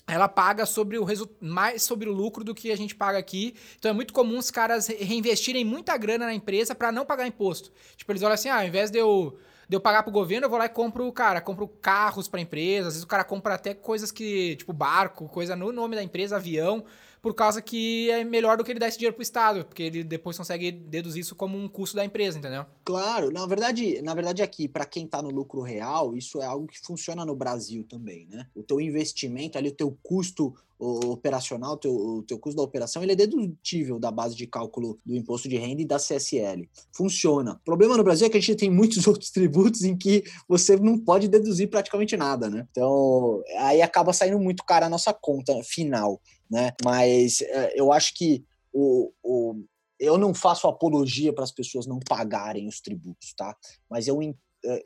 [0.07, 1.05] ela paga sobre o
[1.41, 3.53] mais sobre o lucro do que a gente paga aqui.
[3.77, 7.71] Então é muito comum os caras reinvestirem muita grana na empresa para não pagar imposto.
[7.97, 10.49] Tipo, eles olham assim: ah, ao invés de eu, de eu pagar pro governo, eu
[10.49, 12.87] vou lá e compro, cara, compro carros pra empresa.
[12.87, 16.37] Às vezes o cara compra até coisas que, tipo, barco, coisa no nome da empresa,
[16.37, 16.85] avião
[17.21, 20.03] por causa que é melhor do que ele dar esse dinheiro pro Estado, porque ele
[20.03, 22.65] depois consegue deduzir isso como um custo da empresa, entendeu?
[22.83, 26.67] Claro, na verdade, na verdade aqui, para quem tá no lucro real, isso é algo
[26.67, 28.47] que funciona no Brasil também, né?
[28.55, 33.01] O teu investimento ali, o teu custo operacional, o teu, o teu custo da operação,
[33.01, 36.69] ele é dedutível da base de cálculo do imposto de renda e da CSL.
[36.95, 37.53] Funciona.
[37.53, 40.77] O problema no Brasil é que a gente tem muitos outros tributos em que você
[40.77, 42.67] não pode deduzir praticamente nada, né?
[42.69, 46.71] Então, aí acaba saindo muito caro a nossa conta final né?
[46.83, 49.63] Mas é, eu acho que o, o,
[49.99, 53.55] eu não faço apologia para as pessoas não pagarem os tributos, tá?
[53.89, 54.19] Mas eu
[54.65, 54.81] é,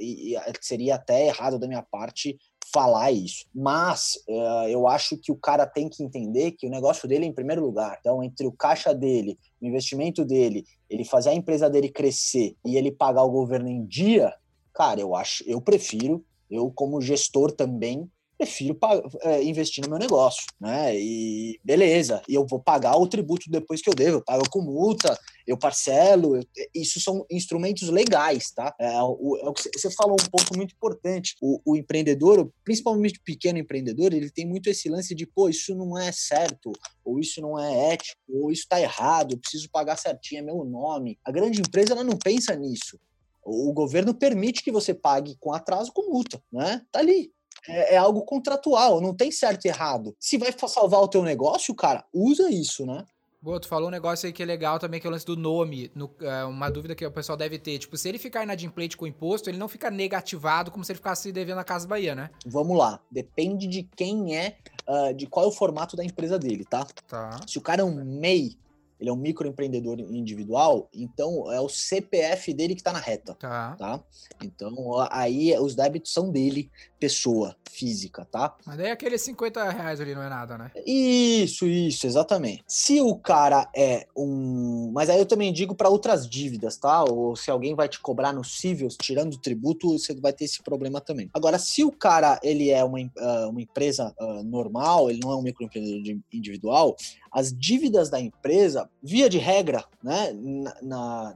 [0.61, 2.37] seria até errado da minha parte
[2.73, 3.45] falar isso.
[3.53, 7.27] Mas é, eu acho que o cara tem que entender que o negócio dele é
[7.27, 7.97] em primeiro lugar.
[7.99, 12.77] Então, entre o caixa dele, o investimento dele, ele fazer a empresa dele crescer e
[12.77, 14.33] ele pagar o governo em dia,
[14.73, 18.09] cara, eu acho, eu prefiro, eu como gestor também
[18.41, 18.75] prefiro
[19.21, 20.97] é, investir no meu negócio, né?
[20.99, 24.61] E beleza, e eu vou pagar o tributo depois que eu devo, eu pago com
[24.61, 28.73] multa, eu parcelo, eu, isso são instrumentos legais, tá?
[28.79, 31.35] É, o, é o que você falou um ponto muito importante.
[31.39, 35.75] O, o empreendedor, principalmente o pequeno empreendedor, ele tem muito esse lance de, pô, isso
[35.75, 36.71] não é certo,
[37.05, 40.65] ou isso não é ético, ou isso está errado, eu preciso pagar certinho, é meu
[40.65, 41.19] nome.
[41.23, 42.99] A grande empresa, ela não pensa nisso.
[43.43, 46.81] O governo permite que você pague com atraso com multa, né?
[46.91, 47.31] Tá ali.
[47.67, 50.15] É, é, algo contratual, não tem certo e errado.
[50.19, 53.05] Se vai salvar o teu negócio, cara, usa isso, né?
[53.41, 55.35] Boa, tu falou um negócio aí que é legal também, que é o lance do
[55.35, 55.91] nome.
[55.95, 57.79] No, é, uma dúvida que o pessoal deve ter.
[57.79, 60.97] Tipo, se ele ficar inadimplente com o imposto, ele não fica negativado como se ele
[60.97, 62.29] ficasse devendo a Casa Bahia, né?
[62.45, 62.99] Vamos lá.
[63.09, 66.85] Depende de quem é, uh, de qual é o formato da empresa dele, tá?
[67.07, 67.39] Tá.
[67.47, 68.55] Se o cara é um MEI,
[69.01, 73.33] ele é um microempreendedor individual, então é o CPF dele que está na reta.
[73.33, 73.75] Tá.
[73.75, 73.99] tá.
[74.43, 74.71] Então
[75.09, 78.55] aí os débitos são dele, pessoa física, tá?
[78.63, 80.71] Mas daí aqueles 50 reais ali não é nada, né?
[80.85, 82.63] Isso, isso, exatamente.
[82.67, 84.91] Se o cara é um.
[84.93, 87.03] Mas aí eu também digo para outras dívidas, tá?
[87.03, 90.61] Ou se alguém vai te cobrar no cíveis, tirando o tributo, você vai ter esse
[90.61, 91.27] problema também.
[91.33, 95.35] Agora, se o cara ele é uma, uh, uma empresa uh, normal, ele não é
[95.35, 96.95] um microempreendedor individual,
[97.31, 100.33] as dívidas da empresa, via de regra, né,
[100.81, 101.33] na,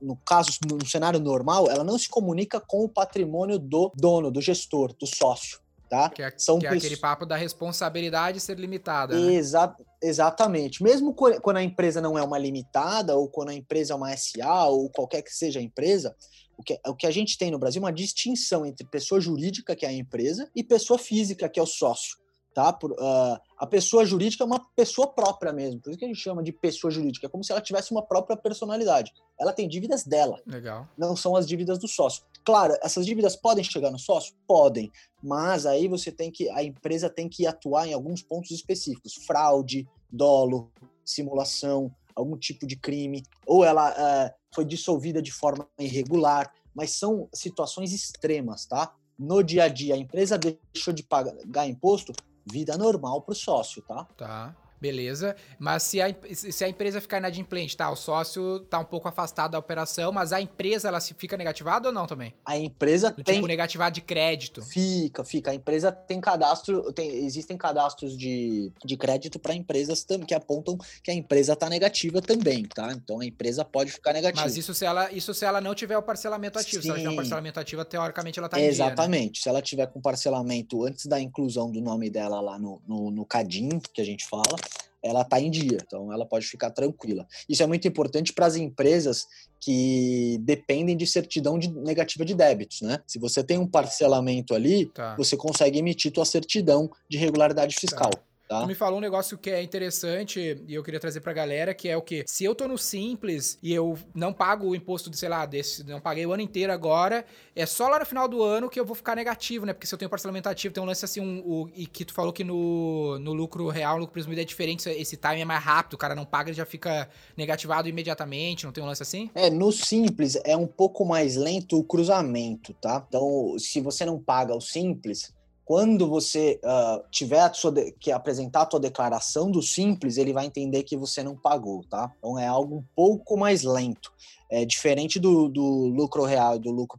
[0.00, 4.40] no caso, no cenário normal, ela não se comunica com o patrimônio do dono, do
[4.40, 5.60] gestor, do sócio.
[5.88, 6.10] Tá?
[6.10, 9.18] Que, é, São que é aquele papo da responsabilidade ser limitada.
[9.18, 9.36] Né?
[9.36, 10.82] Exa exatamente.
[10.82, 14.66] Mesmo quando a empresa não é uma limitada, ou quando a empresa é uma SA,
[14.66, 16.14] ou qualquer que seja a empresa,
[16.58, 19.74] o que, o que a gente tem no Brasil é uma distinção entre pessoa jurídica,
[19.74, 22.18] que é a empresa, e pessoa física, que é o sócio
[22.58, 22.72] tá?
[22.72, 26.18] Por, uh, a pessoa jurídica é uma pessoa própria mesmo, por isso que a gente
[26.18, 29.12] chama de pessoa jurídica, é como se ela tivesse uma própria personalidade.
[29.38, 30.42] Ela tem dívidas dela.
[30.44, 30.88] Legal.
[30.98, 32.24] Não são as dívidas do sócio.
[32.44, 34.34] Claro, essas dívidas podem chegar no sócio?
[34.44, 34.90] Podem,
[35.22, 39.88] mas aí você tem que, a empresa tem que atuar em alguns pontos específicos, fraude,
[40.10, 40.68] dolo,
[41.04, 47.28] simulação, algum tipo de crime, ou ela uh, foi dissolvida de forma irregular, mas são
[47.32, 48.92] situações extremas, tá?
[49.16, 52.12] No dia a dia, a empresa deixou de pagar imposto,
[52.50, 54.06] vida normal para o sócio, tá?
[54.16, 54.54] Tá.
[54.80, 55.34] Beleza.
[55.58, 57.90] Mas se a, se a empresa ficar inadimplente, tá?
[57.90, 61.88] O sócio tá um pouco afastado da operação, mas a empresa, ela se fica negativada
[61.88, 62.34] ou não também?
[62.44, 63.34] A empresa tipo, tem...
[63.36, 64.62] Tipo, negativado de crédito.
[64.62, 65.50] Fica, fica.
[65.50, 71.10] A empresa tem cadastro, tem, existem cadastros de, de crédito para empresas que apontam que
[71.10, 72.92] a empresa tá negativa também, tá?
[72.92, 74.42] Então a empresa pode ficar negativa.
[74.42, 76.82] Mas isso se ela, isso se ela não tiver o parcelamento ativo.
[76.82, 76.88] Sim.
[76.88, 79.20] Se ela tiver o parcelamento ativo, teoricamente ela tá Exatamente.
[79.20, 79.42] Dia, né?
[79.42, 83.26] Se ela tiver com parcelamento antes da inclusão do nome dela lá no, no, no
[83.26, 84.56] CADIM, que a gente fala,
[85.02, 87.26] ela está em dia, então ela pode ficar tranquila.
[87.48, 89.26] Isso é muito importante para as empresas
[89.60, 93.00] que dependem de certidão de negativa de débitos, né?
[93.06, 95.16] Se você tem um parcelamento ali, tá.
[95.16, 98.10] você consegue emitir tua certidão de regularidade fiscal.
[98.10, 98.27] Tá.
[98.48, 98.62] Tá.
[98.62, 101.86] Tu me falou um negócio que é interessante e eu queria trazer pra galera, que
[101.86, 102.24] é o que?
[102.26, 105.84] Se eu tô no Simples e eu não pago o imposto de, sei lá, desse,
[105.84, 108.86] não paguei o ano inteiro agora, é só lá no final do ano que eu
[108.86, 109.74] vou ficar negativo, né?
[109.74, 112.14] Porque se eu tenho parcelamento ativo, tem um lance assim, um, o, e que tu
[112.14, 115.62] falou que no, no lucro real, no lucro presumido é diferente, esse time é mais
[115.62, 117.06] rápido, o cara não paga, ele já fica
[117.36, 119.30] negativado imediatamente, não tem um lance assim?
[119.34, 123.04] É, no Simples é um pouco mais lento o cruzamento, tá?
[123.06, 125.34] Então, se você não paga o Simples,
[125.68, 127.52] quando você uh, tiver
[128.00, 132.10] que apresentar a sua declaração do simples, ele vai entender que você não pagou, tá?
[132.16, 134.10] Então é algo um pouco mais lento.
[134.50, 136.98] É diferente do, do lucro real e do lucro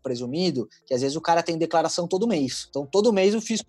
[0.00, 2.68] presumido, que às vezes o cara tem declaração todo mês.
[2.70, 3.66] Então todo mês o fisco,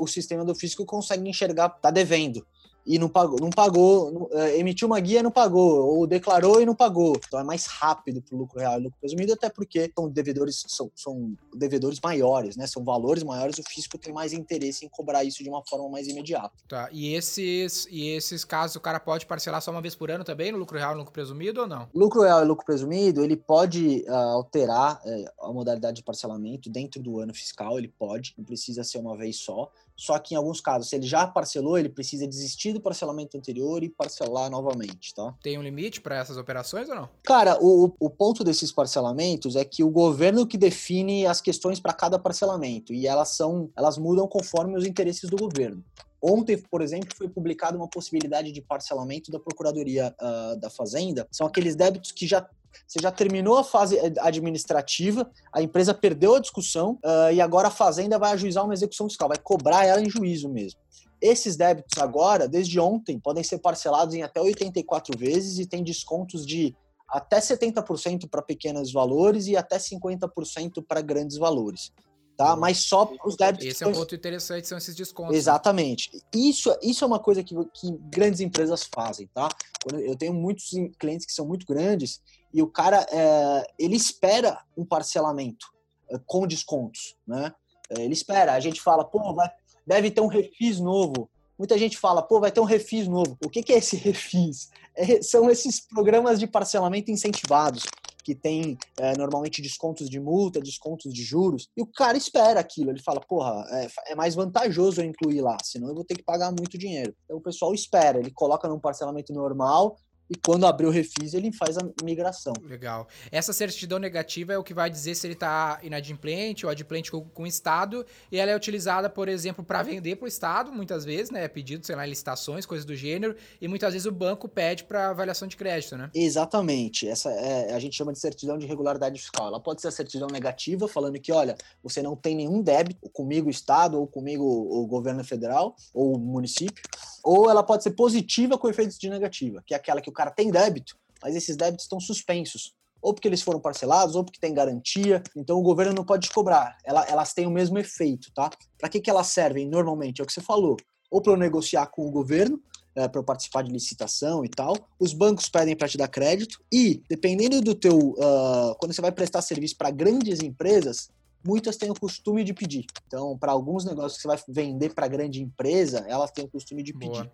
[0.00, 2.44] o sistema do fisco consegue enxergar, tá devendo
[2.86, 6.60] e não pagou, não pagou, não, é, emitiu uma guia e não pagou, ou declarou
[6.60, 7.16] e não pagou.
[7.26, 10.64] Então é mais rápido para o lucro real e lucro presumido, até porque são devedores,
[10.66, 12.66] são, são devedores maiores, né?
[12.66, 16.08] São valores maiores, o fisco tem mais interesse em cobrar isso de uma forma mais
[16.08, 16.52] imediata.
[16.68, 16.88] Tá.
[16.92, 20.52] E esses, e esses casos o cara pode parcelar só uma vez por ano também
[20.52, 21.88] no lucro real e lucro presumido ou não?
[21.94, 27.00] Lucro real e lucro presumido, ele pode uh, alterar uh, a modalidade de parcelamento dentro
[27.02, 29.70] do ano fiscal, ele pode, não precisa ser uma vez só.
[30.00, 33.84] Só que em alguns casos, se ele já parcelou, ele precisa desistir do parcelamento anterior
[33.84, 35.34] e parcelar novamente, tá?
[35.42, 37.08] Tem um limite para essas operações ou não?
[37.22, 41.92] Cara, o, o ponto desses parcelamentos é que o governo que define as questões para
[41.92, 45.84] cada parcelamento e elas são, elas mudam conforme os interesses do governo.
[46.22, 51.26] Ontem, por exemplo, foi publicada uma possibilidade de parcelamento da Procuradoria uh, da Fazenda.
[51.30, 52.46] São aqueles débitos que já
[52.86, 57.70] você já terminou a fase administrativa, a empresa perdeu a discussão uh, e agora a
[57.70, 60.78] Fazenda vai ajuizar uma execução fiscal, vai cobrar ela em juízo mesmo.
[61.20, 66.46] Esses débitos agora, desde ontem, podem ser parcelados em até 84 vezes e tem descontos
[66.46, 66.74] de
[67.08, 71.92] até 70% para pequenos valores e até 50% para grandes valores.
[72.40, 72.56] Tá?
[72.56, 73.66] Mas só os débitos.
[73.66, 75.36] Esse é um ponto interessante, são esses descontos.
[75.36, 76.10] Exatamente.
[76.34, 79.50] Isso, isso é uma coisa que, que grandes empresas fazem, tá?
[79.92, 84.86] Eu tenho muitos clientes que são muito grandes e o cara, é, ele espera um
[84.86, 85.66] parcelamento
[86.08, 87.52] é, com descontos, né?
[87.90, 88.54] É, ele espera.
[88.54, 89.50] A gente fala, pô, vai,
[89.86, 91.28] deve ter um refis novo.
[91.58, 93.36] Muita gente fala, pô, vai ter um refis novo.
[93.44, 94.70] O que, que é esse refis?
[94.96, 97.82] É, são esses programas de parcelamento incentivados
[98.20, 102.90] que tem é, normalmente descontos de multa, descontos de juros, e o cara espera aquilo.
[102.90, 106.22] Ele fala, porra, é, é, mais vantajoso eu incluir lá, senão eu vou ter que
[106.22, 107.14] pagar muito dinheiro.
[107.24, 109.96] Então o pessoal espera, ele coloca num parcelamento normal
[110.30, 112.52] e quando abrir o refis ele faz a migração.
[112.62, 113.08] Legal.
[113.32, 117.22] Essa certidão negativa é o que vai dizer se ele está inadimplente ou adimplente com,
[117.22, 121.04] com o Estado, e ela é utilizada, por exemplo, para vender para o Estado, muitas
[121.04, 121.44] vezes, né?
[121.44, 125.10] É pedido, sei lá, licitações, coisas do gênero, e muitas vezes o banco pede para
[125.10, 126.10] avaliação de crédito, né?
[126.14, 127.08] Exatamente.
[127.08, 129.48] Essa é, a gente chama de certidão de regularidade fiscal.
[129.48, 133.48] Ela pode ser a certidão negativa, falando que, olha, você não tem nenhum débito comigo
[133.48, 136.82] o Estado, ou comigo o governo federal, ou o município,
[137.22, 140.30] ou ela pode ser positiva com efeitos de negativa, que é aquela que o cara
[140.30, 142.74] tem débito, mas esses débitos estão suspensos.
[143.02, 145.22] Ou porque eles foram parcelados, ou porque tem garantia.
[145.34, 146.76] Então o governo não pode cobrar.
[146.84, 148.50] Ela, elas têm o mesmo efeito, tá?
[148.78, 150.20] Para que, que elas servem normalmente?
[150.20, 150.76] É o que você falou.
[151.10, 152.60] Ou para eu negociar com o governo,
[152.94, 154.76] é, para participar de licitação e tal.
[154.98, 156.62] Os bancos pedem para te dar crédito.
[156.70, 157.96] E, dependendo do teu.
[157.96, 161.08] Uh, quando você vai prestar serviço para grandes empresas,
[161.42, 162.84] muitas têm o costume de pedir.
[163.06, 166.82] Então, para alguns negócios que você vai vender para grande empresa, elas têm o costume
[166.82, 167.24] de pedir.
[167.24, 167.32] Boa.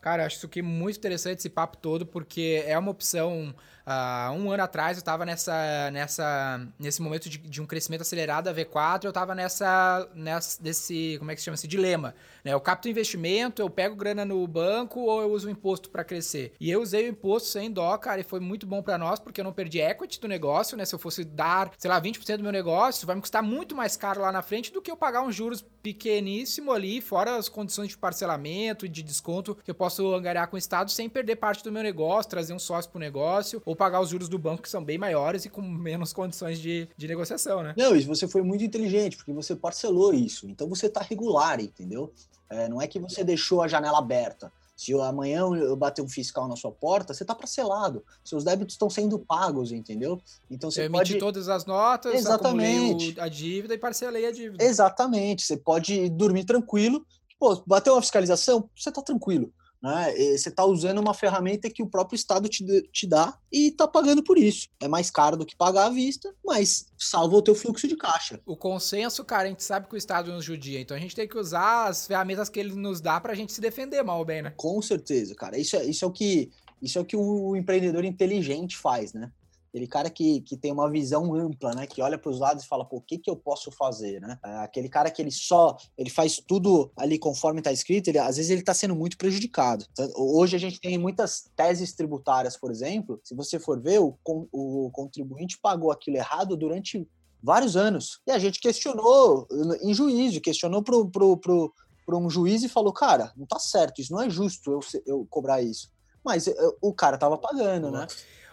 [0.00, 3.54] Cara, acho isso aqui muito interessante esse papo todo, porque é uma opção
[3.86, 8.46] Uh, um ano atrás eu estava nessa, nessa, nesse momento de, de, um crescimento acelerado
[8.46, 12.12] da V4, eu estava nessa, nessa, nesse, como é que se chama, esse dilema,
[12.44, 12.52] né?
[12.52, 16.52] Eu capto investimento, eu pego grana no banco ou eu uso o imposto para crescer?
[16.58, 19.40] E eu usei o imposto sem dó, cara, e foi muito bom para nós, porque
[19.40, 20.84] eu não perdi equity do negócio, né?
[20.84, 23.96] Se eu fosse dar, sei lá, 20% do meu negócio, vai me custar muito mais
[23.96, 27.90] caro lá na frente do que eu pagar uns juros pequeníssimo ali, fora as condições
[27.90, 31.70] de parcelamento de desconto que eu posso angariar com o Estado sem perder parte do
[31.70, 34.82] meu negócio, trazer um sócio pro negócio, ou pagar os juros do banco que são
[34.82, 37.74] bem maiores e com menos condições de, de negociação, né?
[37.76, 40.48] Não, e você foi muito inteligente, porque você parcelou isso.
[40.48, 42.12] Então você tá regular, entendeu?
[42.48, 44.52] É, não é que você deixou a janela aberta.
[44.76, 48.04] Se amanhã eu bater um fiscal na sua porta, você está parcelado.
[48.22, 50.20] Seus débitos estão sendo pagos, entendeu?
[50.50, 51.12] Então você eu pode.
[51.12, 53.18] emiti todas as notas, Exatamente.
[53.18, 54.62] a dívida e parcelei a dívida.
[54.62, 55.44] Exatamente.
[55.44, 57.06] Você pode dormir tranquilo.
[57.38, 59.50] Pô, bateu uma fiscalização, você está tranquilo.
[59.86, 60.12] Né?
[60.36, 64.20] Você está usando uma ferramenta que o próprio Estado te, te dá e está pagando
[64.20, 64.68] por isso.
[64.80, 68.40] É mais caro do que pagar à vista, mas salva o teu fluxo de caixa.
[68.44, 71.28] O consenso, cara, a gente sabe que o Estado nos judia, então a gente tem
[71.28, 74.24] que usar as ferramentas que ele nos dá para a gente se defender mal ou
[74.24, 74.52] bem, né?
[74.56, 75.56] Com certeza, cara.
[75.56, 76.50] Isso é, isso é o que
[76.82, 79.30] isso é o que o empreendedor inteligente faz, né?
[79.76, 81.86] Aquele cara que, que tem uma visão ampla, né?
[81.86, 84.38] Que olha para os lados e fala, pô, o que, que eu posso fazer, né?
[84.42, 88.36] É, aquele cara que ele só, ele faz tudo ali conforme está escrito, ele, às
[88.36, 89.84] vezes ele está sendo muito prejudicado.
[90.16, 94.90] Hoje a gente tem muitas teses tributárias, por exemplo, se você for ver, o, o
[94.92, 97.06] contribuinte pagou aquilo errado durante
[97.42, 98.20] vários anos.
[98.26, 99.46] E a gente questionou
[99.82, 101.74] em juízo, questionou pro, pro, pro,
[102.06, 105.26] pro um juiz e falou, cara, não tá certo, isso não é justo eu, eu
[105.28, 105.94] cobrar isso.
[106.24, 108.06] Mas eh, o cara tava pagando, né?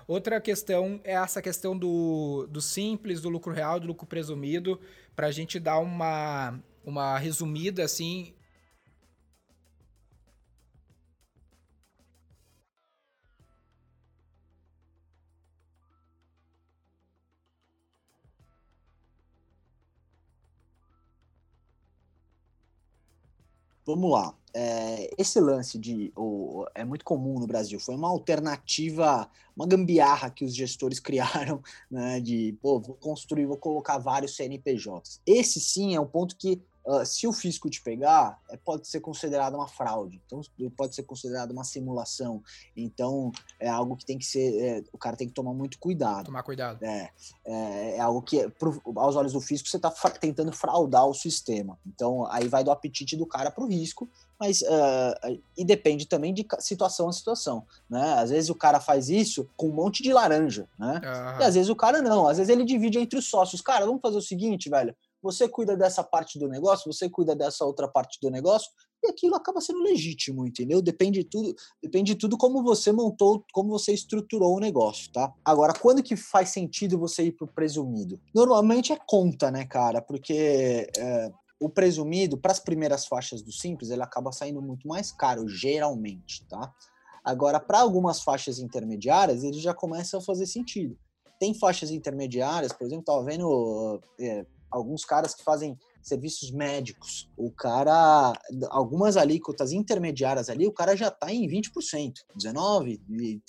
[0.08, 4.80] Outra questão é essa questão do, do simples, do lucro real, do lucro presumido,
[5.16, 8.34] para a gente dar uma, uma resumida assim.
[23.86, 29.28] Vamos lá é, esse lance de o, é muito comum no Brasil, foi uma alternativa,
[29.56, 35.22] uma gambiarra que os gestores criaram, né, de pô, vou construir, vou colocar vários CNPJs.
[35.26, 39.00] Esse sim é um ponto que Uh, se o fisco te pegar, é, pode ser
[39.00, 40.42] considerado uma fraude, então
[40.76, 42.44] pode ser considerado uma simulação.
[42.76, 46.26] Então é algo que tem que ser, é, o cara tem que tomar muito cuidado.
[46.26, 46.84] Tomar cuidado.
[46.84, 47.10] É,
[47.46, 51.80] é, é algo que, pro, aos olhos do fisco, você está tentando fraudar o sistema.
[51.86, 56.34] Então aí vai do apetite do cara para o risco, mas uh, e depende também
[56.34, 58.16] de situação a situação, né?
[58.16, 61.02] Às vezes o cara faz isso com um monte de laranja, né?
[61.02, 61.40] Uhum.
[61.40, 63.62] E às vezes o cara não, às vezes ele divide entre os sócios.
[63.62, 67.66] Cara, vamos fazer o seguinte, velho você cuida dessa parte do negócio, você cuida dessa
[67.66, 68.70] outra parte do negócio,
[69.04, 70.82] e aquilo acaba sendo legítimo, entendeu?
[70.82, 75.34] Depende de tudo, depende de tudo como você montou, como você estruturou o negócio, tá?
[75.44, 78.20] Agora, quando que faz sentido você ir pro presumido?
[78.36, 80.02] Normalmente é conta, né, cara?
[80.02, 85.12] Porque é, o presumido, para as primeiras faixas do simples, ele acaba saindo muito mais
[85.12, 86.74] caro, geralmente, tá?
[87.24, 90.98] Agora, para algumas faixas intermediárias, ele já começa a fazer sentido.
[91.40, 97.30] Tem faixas intermediárias, por exemplo, estava vendo é, alguns caras que fazem serviços médicos.
[97.38, 98.34] O cara,
[98.70, 103.00] algumas alíquotas intermediárias ali, o cara já está em 20%, 19%,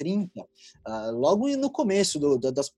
[0.00, 0.30] 30%.
[0.36, 2.70] Uh, logo no começo do, das,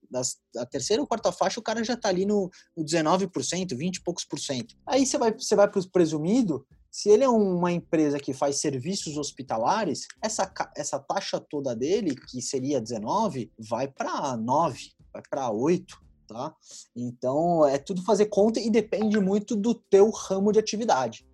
[0.54, 4.02] da terceira ou quarta faixa, o cara já está ali no, no 19%, 20 e
[4.02, 4.74] poucos por cento.
[4.87, 8.57] Aí você vai, você vai para o presumido, se ele é uma empresa que faz
[8.57, 15.51] serviços hospitalares, essa, essa taxa toda dele, que seria 19, vai para 9, vai para
[15.51, 16.55] 8, tá?
[16.95, 21.27] Então, é tudo fazer conta e depende muito do teu ramo de atividade,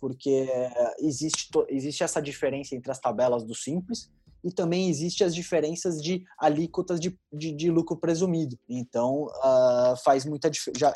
[0.00, 0.48] porque
[0.98, 4.10] existe, existe essa diferença entre as tabelas do Simples
[4.42, 8.58] e também existe as diferenças de alíquotas de, de, de lucro presumido.
[8.68, 10.92] Então, uh, faz muita diferença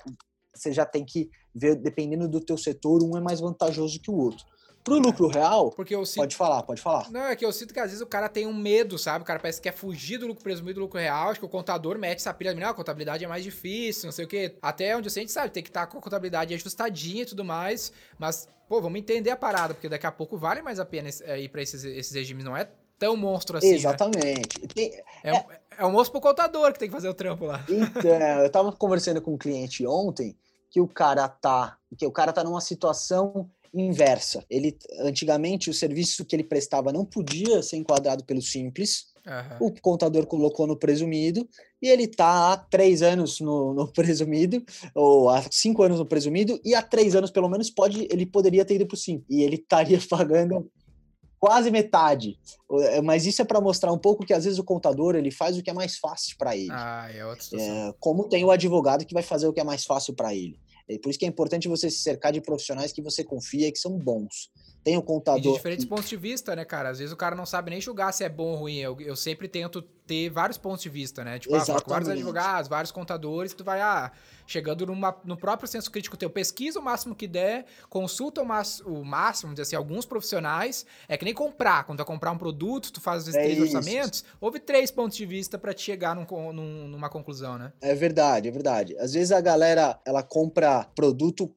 [0.55, 4.17] você já tem que ver, dependendo do teu setor, um é mais vantajoso que o
[4.17, 4.45] outro.
[4.85, 6.19] Pro lucro real, Porque eu sinto...
[6.19, 7.11] pode falar, pode falar.
[7.11, 9.23] Não, é que eu sinto que às vezes o cara tem um medo, sabe?
[9.23, 11.31] O cara parece que quer fugir do lucro presumido do lucro real.
[11.31, 14.27] Acho que o contador mete essa pilha, não, a contabilidade é mais difícil, não sei
[14.27, 14.59] o quê.
[14.61, 17.43] Até onde a gente sabe, tem que estar tá com a contabilidade ajustadinha e tudo
[17.43, 17.93] mais.
[18.19, 21.41] Mas, pô, vamos entender a parada, porque daqui a pouco vale mais a pena é,
[21.41, 22.69] ir pra esses, esses regimes, não é
[22.99, 23.71] tão monstro assim.
[23.71, 23.75] Né?
[23.77, 24.61] Exatamente.
[24.61, 24.69] Né?
[24.75, 25.47] Tem, é, é,
[25.79, 27.65] é um monstro pro contador que tem que fazer o trampo lá.
[27.69, 28.11] Então,
[28.45, 30.37] eu tava conversando com um cliente ontem
[30.71, 34.45] que o cara tá, que o cara tá numa situação inversa.
[34.49, 39.13] Ele antigamente o serviço que ele prestava não podia ser enquadrado pelo simples.
[39.27, 39.69] Uhum.
[39.69, 41.49] O contador colocou no presumido
[41.81, 44.63] e ele tá há três anos no, no, presumido,
[44.95, 48.65] ou há cinco anos no presumido, e há três anos, pelo menos, pode ele poderia
[48.65, 49.27] ter ido para o simples.
[49.31, 50.71] E ele estaria pagando
[51.45, 52.39] quase metade.
[52.73, 55.59] É, mas isso é para mostrar um pouco que às vezes o contador ele faz
[55.59, 56.71] o que é mais fácil para ele.
[56.71, 57.89] Ah, é outra situação.
[57.89, 60.59] É, como tem o advogado que vai fazer o que é mais fácil para ele.
[60.89, 63.73] É por isso que é importante você se cercar de profissionais que você confia e
[63.73, 64.51] que são bons.
[64.85, 65.41] Tem o contador.
[65.41, 66.91] E de diferentes pontos de vista, né, cara?
[66.91, 68.77] Às vezes o cara não sabe nem julgar se é bom ou ruim.
[68.77, 71.39] Eu, eu sempre tento ter vários pontos de vista, né?
[71.39, 74.13] Tipo, ah, vários advogados, vários contadores, tu vai, ah,
[74.47, 79.01] chegando numa, no próprio senso crítico teu, pesquisa o máximo que der, consulta o, máximo,
[79.01, 80.85] o máximo, dizer assim, alguns profissionais.
[81.09, 81.85] É que nem comprar.
[81.85, 83.77] Quando tu vai comprar um produto, tu faz os é três isso.
[83.77, 87.73] orçamentos, houve três pontos de vista para te chegar num, num, numa conclusão, né?
[87.81, 88.95] É verdade, é verdade.
[88.99, 91.51] Às vezes a galera, ela compra produto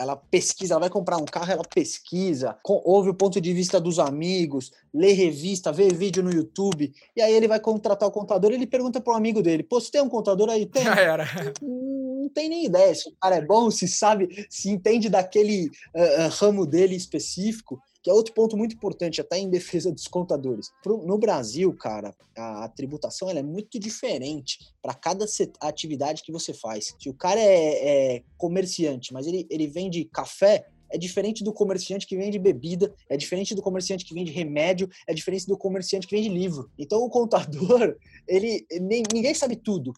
[0.00, 3.98] ela pesquisa, ela vai comprar um carro, ela pesquisa, ouve o ponto de vista dos
[3.98, 8.66] amigos, lê revista, vê vídeo no YouTube, e aí ele vai contratar o contador, ele
[8.66, 10.64] pergunta para um amigo dele, pô, você tem um contador aí?
[10.64, 10.84] Tem.
[10.84, 11.26] Já era.
[11.60, 15.66] Não, não tem nem ideia se o cara é bom, se sabe, se entende daquele
[15.94, 20.06] uh, uh, ramo dele específico, que é outro ponto muito importante, até em defesa dos
[20.06, 20.70] contadores.
[20.84, 25.26] No Brasil, cara, a tributação ela é muito diferente para cada
[25.60, 26.94] atividade que você faz.
[26.98, 32.06] Se o cara é, é comerciante, mas ele, ele vende café, é diferente do comerciante
[32.06, 36.16] que vende bebida, é diferente do comerciante que vende remédio, é diferente do comerciante que
[36.16, 36.70] vende livro.
[36.78, 37.96] Então o contador,
[38.26, 39.92] ele nem, ninguém sabe tudo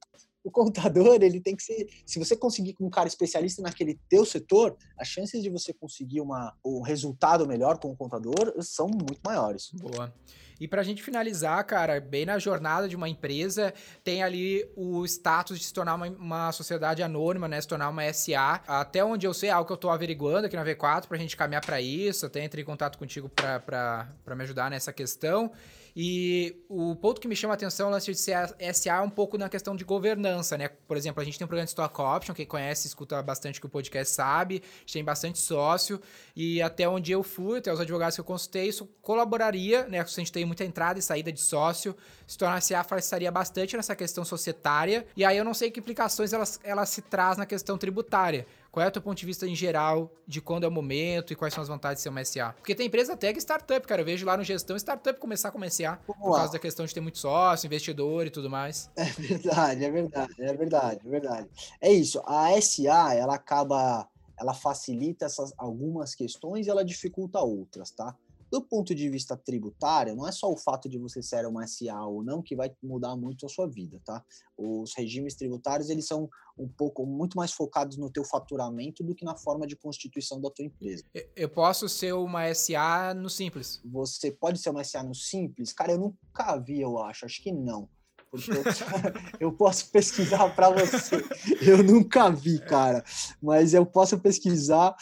[0.45, 1.88] o contador, ele tem que ser.
[2.05, 6.20] Se você conseguir com um cara especialista naquele teu setor, as chances de você conseguir
[6.20, 9.70] uma, um resultado melhor com o contador são muito maiores.
[9.74, 10.12] Boa.
[10.61, 13.74] E para a gente finalizar, cara, bem na jornada de uma empresa,
[14.05, 17.61] tem ali o status de se tornar uma, uma sociedade anônima, né?
[17.61, 18.61] Se tornar uma SA.
[18.68, 21.20] Até onde eu sei, é algo que eu estou averiguando aqui na V4 para a
[21.20, 22.26] gente caminhar para isso.
[22.26, 25.51] Até entrei em contato contigo para me ajudar nessa questão.
[25.95, 29.49] E o ponto que me chama a atenção lance de SA é um pouco na
[29.49, 30.68] questão de governança, né?
[30.68, 33.66] Por exemplo, a gente tem um programa de Stock Option, quem conhece, escuta bastante que
[33.66, 36.01] o podcast sabe, a gente tem bastante sócio,
[36.34, 40.05] e até onde eu fui, até os advogados que eu consultei, isso colaboraria, né?
[40.07, 41.95] Se a gente tem muita entrada e saída de sócio,
[42.26, 46.32] se tornar SA facilitaria bastante nessa questão societária, e aí eu não sei que implicações
[46.32, 48.47] ela, ela se traz na questão tributária.
[48.72, 51.36] Qual é o teu ponto de vista em geral de quando é o momento e
[51.36, 52.54] quais são as vantagens de ser uma SA?
[52.56, 54.00] Porque tem empresa até que startup, cara.
[54.00, 56.38] Eu vejo lá no gestão startup começar como SA Vamos por lá.
[56.38, 58.90] causa da questão de ter muito sócio, investidor e tudo mais.
[58.96, 61.48] É verdade, é verdade, é verdade, é verdade.
[61.82, 62.22] É isso.
[62.24, 64.08] A SA, ela acaba,
[64.38, 68.16] ela facilita essas algumas questões e ela dificulta outras, tá?
[68.53, 72.05] Do ponto de vista tributário, não é só o fato de você ser uma SA
[72.05, 74.22] ou não que vai mudar muito a sua vida, tá?
[74.59, 76.28] Os regimes tributários, eles são
[76.59, 80.50] um pouco, muito mais focados no teu faturamento do que na forma de constituição da
[80.50, 81.03] tua empresa.
[81.34, 83.80] Eu posso ser uma SA no Simples?
[83.86, 85.72] Você pode ser uma SA no Simples?
[85.72, 87.24] Cara, eu nunca vi, eu acho.
[87.24, 87.88] Acho que não
[88.32, 88.62] porque eu,
[89.48, 91.22] eu posso pesquisar para você.
[91.60, 93.04] Eu nunca vi, cara,
[93.42, 94.96] mas eu posso pesquisar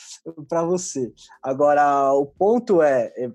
[0.48, 1.12] para você.
[1.40, 3.30] Agora, o ponto é, é,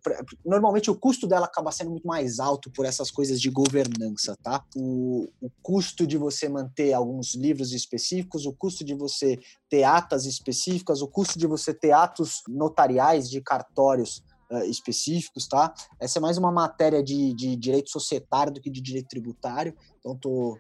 [0.46, 4.62] normalmente o custo dela acaba sendo muito mais alto por essas coisas de governança, tá?
[4.76, 9.40] O, o custo de você manter alguns livros específicos, o custo de você
[9.70, 14.22] ter atas específicas, o custo de você ter atos notariais de cartórios
[14.52, 15.74] uh, específicos, tá?
[16.00, 20.16] Essa é mais uma matéria de, de direito societário do que de direito tributário, então
[20.16, 20.58] tô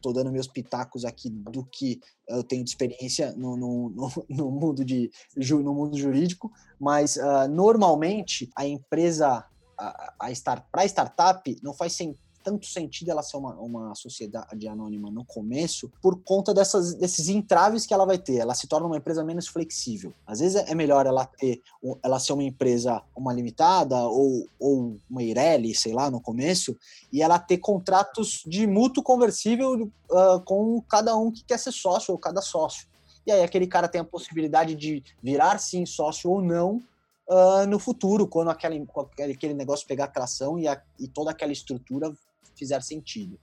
[0.00, 4.50] tô dando meus pitacos aqui do que eu tenho de experiência no, no, no, no
[4.50, 9.44] mundo, de, no mundo jurídico, mas uh, normalmente a empresa,
[9.78, 14.68] a, a start, para startup, não faz sentido tanto sentido ela ser uma, uma sociedade
[14.68, 18.36] anônima no começo por conta dessas, desses entraves que ela vai ter.
[18.36, 20.12] Ela se torna uma empresa menos flexível.
[20.26, 21.62] Às vezes é melhor ela ter,
[22.02, 26.76] ela ser uma empresa, uma limitada ou, ou uma Ireli, sei lá, no começo,
[27.12, 32.12] e ela ter contratos de mútuo conversível uh, com cada um que quer ser sócio
[32.12, 32.86] ou cada sócio.
[33.26, 36.82] E aí aquele cara tem a possibilidade de virar sim sócio ou não
[37.28, 38.86] uh, no futuro, quando aquele,
[39.32, 42.12] aquele negócio pegar tração e, a, e toda aquela estrutura
[42.54, 43.38] fizer sentido.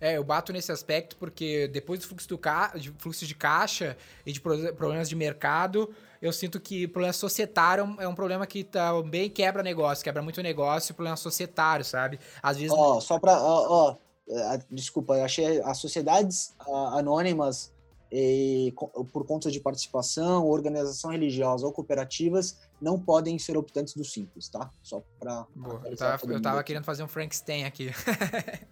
[0.00, 2.72] É, eu bato nesse aspecto porque depois do fluxo, do ca...
[2.76, 7.96] de, fluxo de caixa e de problemas de mercado, eu sinto que o problema societário
[7.98, 12.18] é um problema que também quebra negócio, quebra muito negócio, problema societário, sabe?
[12.42, 12.72] Às vezes.
[12.72, 13.42] Ó, oh, só pra.
[13.42, 17.72] Ó, oh, oh, desculpa, eu achei as sociedades uh, anônimas
[18.14, 18.74] e,
[19.10, 24.70] por conta de participação, organização religiosa ou cooperativas, não podem ser optantes do simples, tá?
[24.82, 25.46] Só para.
[25.86, 27.90] Eu tava, eu tava querendo fazer um Frankenstein aqui.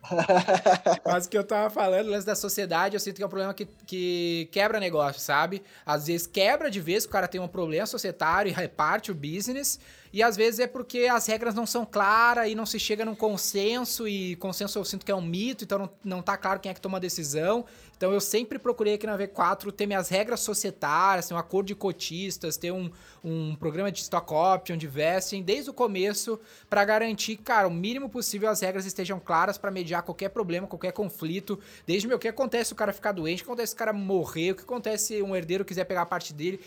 [1.07, 3.55] Mas o que eu tava falando, lance da sociedade, eu sinto que é um problema
[3.55, 5.63] que, que quebra negócio, sabe?
[5.87, 9.81] Às vezes quebra de vez, o cara tem um problema societário e reparte o business.
[10.13, 13.15] E às vezes é porque as regras não são claras e não se chega num
[13.15, 16.69] consenso, e consenso eu sinto que é um mito, então não, não tá claro quem
[16.69, 17.65] é que toma a decisão.
[18.01, 21.75] Então eu sempre procurei aqui na V4 ter minhas regras societárias, ter um acordo de
[21.75, 22.91] cotistas, ter um,
[23.23, 26.41] um programa de stock option, de vesting, desde o começo,
[26.71, 30.93] para garantir, cara, o mínimo possível as regras estejam claras para mediar qualquer problema, qualquer
[30.93, 31.61] conflito.
[31.87, 34.53] Desde meu, o que acontece o cara ficar doente, o que acontece o cara morrer,
[34.53, 36.59] o que acontece se um herdeiro quiser pegar a parte dele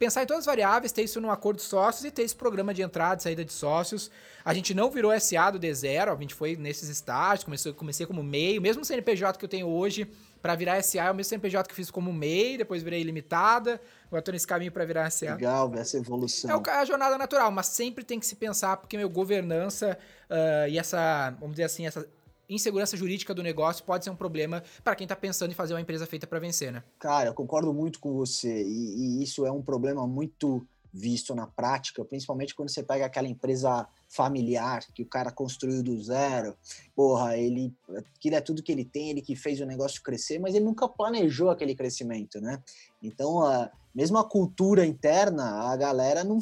[0.00, 2.72] pensar em todas as variáveis, ter isso no acordo de sócios e ter esse programa
[2.72, 4.10] de entrada e saída de sócios.
[4.42, 8.22] A gente não virou SA do D0, a gente foi nesses estágios, comecei, comecei como
[8.22, 10.08] meio, mesmo o CNPJ que eu tenho hoje,
[10.40, 13.80] para virar SA é o mesmo CNPJ que eu fiz como MEI, depois virei limitada,
[14.06, 15.34] agora tô nesse caminho para virar SA.
[15.34, 16.62] Legal, essa evolução.
[16.66, 19.98] É a jornada natural, mas sempre tem que se pensar, porque meu governança
[20.30, 22.06] uh, e essa, vamos dizer assim, essa
[22.48, 25.80] insegurança jurídica do negócio pode ser um problema para quem está pensando em fazer uma
[25.80, 26.82] empresa feita para vencer, né?
[26.98, 31.46] Cara, eu concordo muito com você e, e isso é um problema muito visto na
[31.46, 36.56] prática, principalmente quando você pega aquela empresa familiar que o cara construiu do zero.
[36.96, 37.72] Porra, ele
[38.16, 40.88] aquilo é tudo que ele tem, ele que fez o negócio crescer, mas ele nunca
[40.88, 42.60] planejou aquele crescimento, né?
[43.02, 46.38] Então, a, mesmo a cultura interna, a galera não,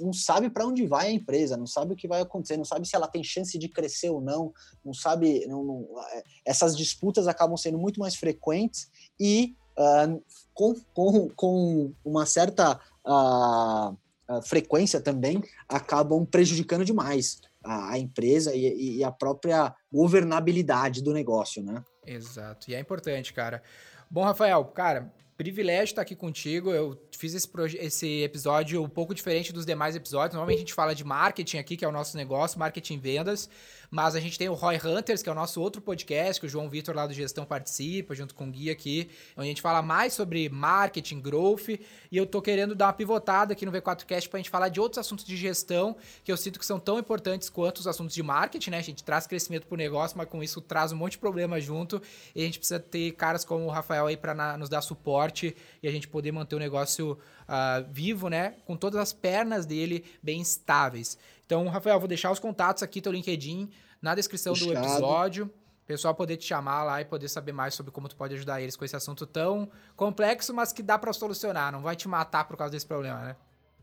[0.00, 2.86] não sabe para onde vai a empresa, não sabe o que vai acontecer, não sabe
[2.86, 4.52] se ela tem chance de crescer ou não,
[4.84, 5.46] não sabe.
[5.46, 8.88] Não, não, é, essas disputas acabam sendo muito mais frequentes
[9.18, 10.22] e uh,
[10.52, 13.96] com, com, com uma certa uh,
[14.42, 21.62] frequência também acabam prejudicando demais a, a empresa e, e, a própria governabilidade do negócio,
[21.62, 21.82] né?
[22.06, 22.70] Exato.
[22.70, 23.62] E é importante, cara.
[24.10, 26.70] Bom, Rafael, cara, privilégio estar aqui contigo.
[26.70, 27.48] Eu fiz esse,
[27.78, 30.34] esse episódio um pouco diferente dos demais episódios.
[30.34, 33.48] Normalmente a gente fala de marketing aqui, que é o nosso negócio, marketing vendas.
[33.90, 36.48] Mas a gente tem o Roy Hunters, que é o nosso outro podcast, que o
[36.48, 39.82] João Vitor lá do Gestão participa, junto com o Gui aqui, onde a gente fala
[39.82, 41.68] mais sobre marketing, growth.
[41.68, 44.98] E eu tô querendo dar uma pivotada aqui no V4Cast pra gente falar de outros
[44.98, 48.70] assuntos de gestão, que eu sinto que são tão importantes quanto os assuntos de marketing,
[48.70, 48.78] né?
[48.78, 52.00] A gente traz crescimento pro negócio, mas com isso traz um monte de problema junto.
[52.34, 55.88] E a gente precisa ter caras como o Rafael aí para nos dar suporte e
[55.88, 57.18] a gente poder manter o negócio
[57.48, 58.56] uh, vivo, né?
[58.64, 61.18] Com todas as pernas dele bem estáveis.
[61.46, 63.70] Então, Rafael, vou deixar os contatos aqui, teu LinkedIn,
[64.00, 64.72] na descrição Puxado.
[64.72, 65.46] do episódio.
[65.46, 68.60] O pessoal poder te chamar lá e poder saber mais sobre como tu pode ajudar
[68.62, 71.70] eles com esse assunto tão complexo, mas que dá para solucionar.
[71.70, 73.36] Não vai te matar por causa desse problema, né?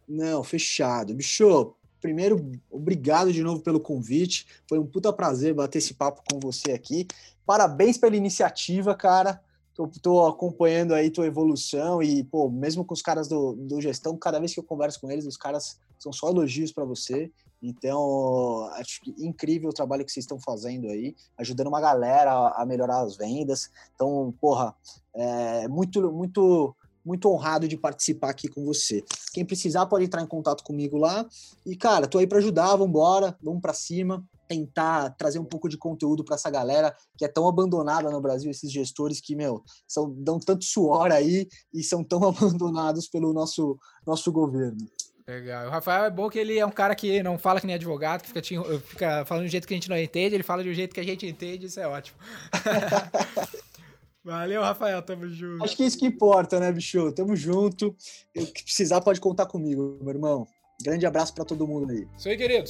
[0.07, 1.13] Não, fechado.
[1.13, 4.47] Bicho, primeiro, obrigado de novo pelo convite.
[4.67, 7.07] Foi um puta prazer bater esse papo com você aqui.
[7.45, 9.39] Parabéns pela iniciativa, cara.
[9.73, 14.17] Tô, tô, acompanhando aí tua evolução e, pô, mesmo com os caras do, do gestão,
[14.17, 17.31] cada vez que eu converso com eles, os caras são só elogios para você.
[17.61, 22.63] Então, acho que incrível o trabalho que vocês estão fazendo aí, ajudando uma galera a,
[22.63, 23.69] a melhorar as vendas.
[23.95, 24.75] Então, porra,
[25.13, 29.03] é muito, muito, muito honrado de participar aqui com você.
[29.31, 31.25] Quem precisar pode entrar em contato comigo lá.
[31.65, 35.69] E, cara, tô aí para ajudar, vamos embora, vamos para cima tentar trazer um pouco
[35.69, 39.63] de conteúdo para essa galera que é tão abandonada no Brasil, esses gestores que, meu,
[39.87, 44.77] são, dão tanto suor aí e são tão abandonados pelo nosso, nosso governo.
[45.25, 45.67] Legal.
[45.67, 48.23] O Rafael é bom que ele é um cara que não fala que nem advogado,
[48.23, 48.41] que fica,
[48.81, 51.05] fica falando um jeito que a gente não entende, ele fala um jeito que a
[51.05, 52.17] gente entende, isso é ótimo.
[54.21, 55.63] Valeu, Rafael, tamo junto.
[55.63, 57.11] Acho que é isso que importa, né, bicho?
[57.13, 57.95] Tamo junto.
[58.35, 60.45] O que precisar pode contar comigo, meu irmão.
[60.83, 62.07] Grande abraço para todo mundo aí.
[62.17, 62.69] Isso aí, querido.